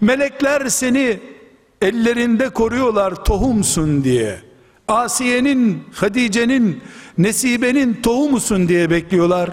Melekler 0.00 0.68
seni 0.68 1.20
ellerinde 1.82 2.48
koruyorlar 2.48 3.24
tohumsun 3.24 4.04
diye. 4.04 4.42
Asiye'nin, 4.88 5.84
Hadice'nin, 5.92 6.82
Nesibe'nin 7.18 7.94
tohumusun 8.02 8.68
diye 8.68 8.90
bekliyorlar. 8.90 9.50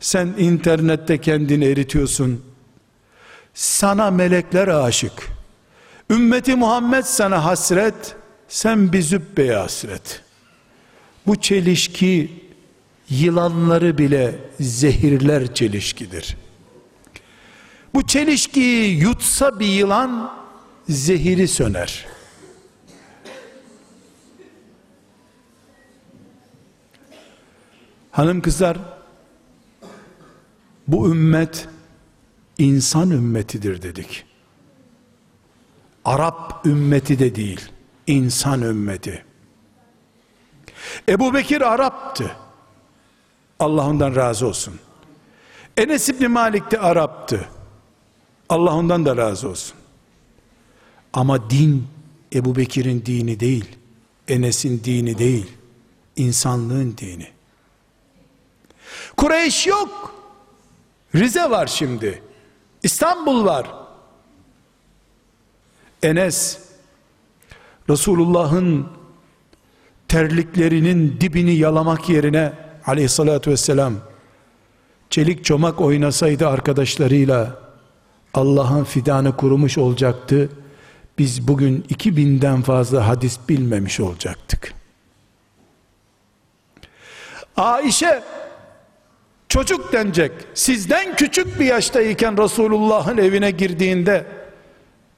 Sen 0.00 0.26
internette 0.38 1.18
kendini 1.18 1.64
eritiyorsun. 1.64 2.49
Sana 3.54 4.10
melekler 4.10 4.68
aşık. 4.68 5.28
Ümmeti 6.10 6.56
Muhammed 6.56 7.04
sana 7.04 7.44
hasret, 7.44 8.16
sen 8.48 8.92
bir 8.92 9.02
zübbeye 9.02 9.56
hasret. 9.56 10.22
Bu 11.26 11.36
çelişki 11.36 12.42
yılanları 13.10 13.98
bile 13.98 14.34
zehirler 14.60 15.54
çelişkidir. 15.54 16.36
Bu 17.94 18.06
çelişkiyi 18.06 19.00
yutsa 19.00 19.60
bir 19.60 19.66
yılan 19.66 20.32
zehiri 20.88 21.48
söner. 21.48 22.06
Hanım 28.10 28.40
kızlar 28.40 28.78
bu 30.88 31.10
ümmet 31.10 31.68
insan 32.60 33.10
ümmetidir 33.10 33.82
dedik. 33.82 34.24
Arap 36.04 36.66
ümmeti 36.66 37.18
de 37.18 37.34
değil, 37.34 37.60
insan 38.06 38.62
ümmeti. 38.62 39.24
Ebu 41.08 41.34
Bekir 41.34 41.60
Arap'tı. 41.60 42.36
Allah 43.58 43.86
ondan 43.86 44.16
razı 44.16 44.46
olsun. 44.46 44.80
Enes 45.76 46.08
İbni 46.08 46.28
Malik 46.28 46.70
de 46.70 46.78
Arap'tı. 46.78 47.48
Allah 48.48 48.74
ondan 48.74 49.06
da 49.06 49.16
razı 49.16 49.48
olsun. 49.48 49.76
Ama 51.12 51.50
din 51.50 51.86
Ebu 52.34 52.56
Bekir'in 52.56 53.06
dini 53.06 53.40
değil, 53.40 53.76
Enes'in 54.28 54.84
dini 54.84 55.18
değil, 55.18 55.52
insanlığın 56.16 56.96
dini. 56.98 57.28
Kureyş 59.16 59.66
yok. 59.66 60.14
Rize 61.14 61.50
var 61.50 61.66
şimdi. 61.66 62.22
İstanbul 62.82 63.44
var. 63.44 63.66
Enes 66.02 66.58
Resulullah'ın 67.90 68.86
terliklerinin 70.08 71.20
dibini 71.20 71.54
yalamak 71.54 72.08
yerine 72.08 72.52
aleyhissalatü 72.86 73.50
vesselam 73.50 73.94
çelik 75.10 75.44
çomak 75.44 75.80
oynasaydı 75.80 76.48
arkadaşlarıyla 76.48 77.58
Allah'ın 78.34 78.84
fidanı 78.84 79.36
kurumuş 79.36 79.78
olacaktı. 79.78 80.48
Biz 81.18 81.48
bugün 81.48 81.82
2000'den 81.82 82.62
fazla 82.62 83.08
hadis 83.08 83.38
bilmemiş 83.48 84.00
olacaktık. 84.00 84.74
Ayşe 87.56 88.22
çocuk 89.50 89.92
denecek. 89.92 90.32
Sizden 90.54 91.16
küçük 91.16 91.60
bir 91.60 91.64
yaştayken 91.64 92.42
Resulullah'ın 92.42 93.18
evine 93.18 93.50
girdiğinde 93.50 94.26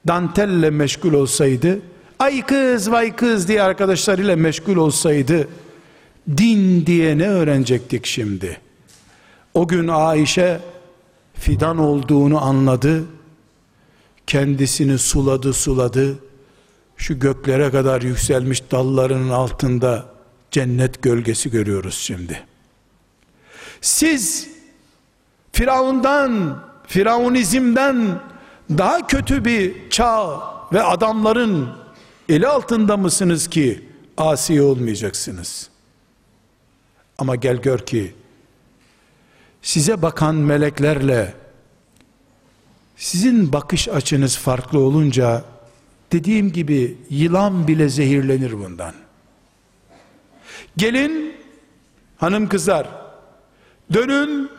dantelle 0.07 0.69
meşgul 0.69 1.13
olsaydı, 1.13 1.79
ay 2.19 2.45
kız 2.45 2.91
vay 2.91 3.15
kız 3.15 3.47
diye 3.47 3.61
arkadaşlarıyla 3.61 4.35
meşgul 4.35 4.75
olsaydı, 4.75 5.47
din 6.37 6.85
diye 6.85 7.17
ne 7.17 7.29
öğrenecektik 7.29 8.05
şimdi? 8.05 8.57
O 9.53 9.67
gün 9.67 9.87
Ayşe 9.87 10.59
fidan 11.33 11.77
olduğunu 11.77 12.43
anladı, 12.43 13.03
kendisini 14.27 14.97
suladı 14.97 15.53
suladı, 15.53 16.19
şu 16.97 17.19
göklere 17.19 17.71
kadar 17.71 18.01
yükselmiş 18.01 18.71
dallarının 18.71 19.29
altında 19.29 20.05
cennet 20.51 21.01
gölgesi 21.01 21.51
görüyoruz 21.51 21.95
şimdi. 21.95 22.52
Siz 23.83 24.49
Firavundan, 25.51 26.63
Firavunizmden 26.87 28.19
daha 28.69 29.07
kötü 29.07 29.45
bir 29.45 29.89
çağ 29.89 30.39
ve 30.73 30.83
adamların 30.83 31.69
eli 32.29 32.47
altında 32.47 32.97
mısınız 32.97 33.49
ki 33.49 33.85
asi 34.17 34.61
olmayacaksınız? 34.61 35.69
Ama 37.17 37.35
gel 37.35 37.57
gör 37.57 37.79
ki 37.79 38.15
size 39.61 40.01
bakan 40.01 40.35
meleklerle 40.35 41.33
sizin 42.97 43.53
bakış 43.53 43.89
açınız 43.89 44.37
farklı 44.37 44.79
olunca 44.79 45.43
dediğim 46.11 46.51
gibi 46.51 46.97
yılan 47.09 47.67
bile 47.67 47.89
zehirlenir 47.89 48.53
bundan. 48.53 48.93
Gelin 50.77 51.35
hanım 52.17 52.49
kızlar 52.49 53.02
dönün 53.93 54.49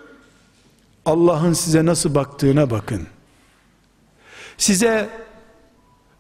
Allah'ın 1.04 1.52
size 1.52 1.86
nasıl 1.86 2.14
baktığına 2.14 2.70
bakın. 2.70 3.06
Size 4.58 5.08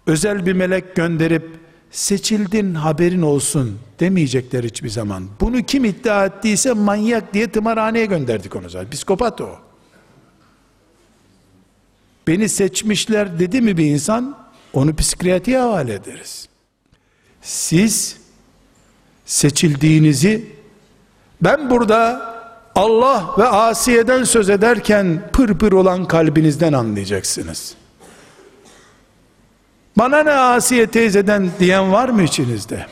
özel 0.06 0.46
bir 0.46 0.52
melek 0.52 0.96
gönderip 0.96 1.50
seçildin 1.90 2.74
haberin 2.74 3.22
olsun 3.22 3.78
demeyecekler 4.00 4.64
hiçbir 4.64 4.88
zaman. 4.88 5.28
Bunu 5.40 5.62
kim 5.62 5.84
iddia 5.84 6.26
ettiyse 6.26 6.72
manyak 6.72 7.34
diye 7.34 7.50
tımarhaneye 7.50 8.06
gönderdik 8.06 8.56
onu 8.56 8.70
zaten. 8.70 8.90
Psikopat 8.90 9.40
o. 9.40 9.58
Beni 12.26 12.48
seçmişler 12.48 13.38
dedi 13.38 13.60
mi 13.60 13.76
bir 13.76 13.86
insan 13.86 14.38
onu 14.72 14.96
psikiyatriye 14.96 15.58
havale 15.58 15.94
ederiz. 15.94 16.48
Siz 17.42 18.16
seçildiğinizi 19.26 20.46
ben 21.42 21.70
burada 21.70 22.33
Allah 22.74 23.34
ve 23.38 23.44
Asiye'den 23.44 24.24
söz 24.24 24.50
ederken 24.50 25.30
pır 25.32 25.58
pır 25.58 25.72
olan 25.72 26.04
kalbinizden 26.04 26.72
anlayacaksınız. 26.72 27.74
Bana 29.98 30.22
ne 30.22 30.30
Asiye 30.32 30.86
teyzeden 30.86 31.50
diyen 31.58 31.92
var 31.92 32.08
mı 32.08 32.22
içinizde? 32.22 32.86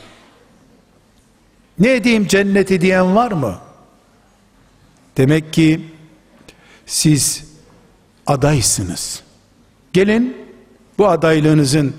Ne 1.79 1.95
edeyim 1.95 2.27
cenneti 2.27 2.81
diyen 2.81 3.15
var 3.15 3.31
mı? 3.31 3.57
Demek 5.17 5.53
ki 5.53 5.81
siz 6.85 7.45
adaysınız. 8.27 9.23
Gelin 9.93 10.37
bu 10.97 11.07
adaylığınızın 11.07 11.93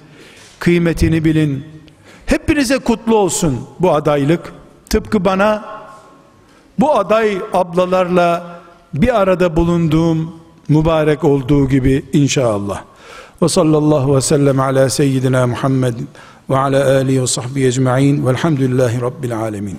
kıymetini 0.59 1.25
bilin. 1.25 1.67
Hepinize 2.27 2.79
kutlu 2.79 3.17
olsun 3.17 3.69
bu 3.81 3.93
adaylık. 3.93 4.53
Tıpkı 4.91 5.25
bana 5.25 5.74
bu 6.81 6.95
aday 6.95 7.39
ablalarla 7.53 8.61
bir 8.95 9.21
arada 9.21 9.57
bulunduğum 9.57 10.35
mübarek 10.69 11.25
olduğu 11.25 11.69
gibi 11.69 12.05
inşallah. 12.13 12.85
Ve 13.43 13.49
sallallahu 13.49 14.17
ve 14.17 14.21
sellem 14.21 14.61
ala 14.61 14.91
seyyidina 14.91 15.47
Muhammed 15.47 15.95
ve 16.51 16.59
ala 16.59 16.97
alihi 16.97 17.23
ve 17.23 17.27
sahbihi 17.27 17.67
ecma'in 17.67 18.27
velhamdülillahi 18.27 19.01
rabbil 19.01 19.39
alemin. 19.39 19.79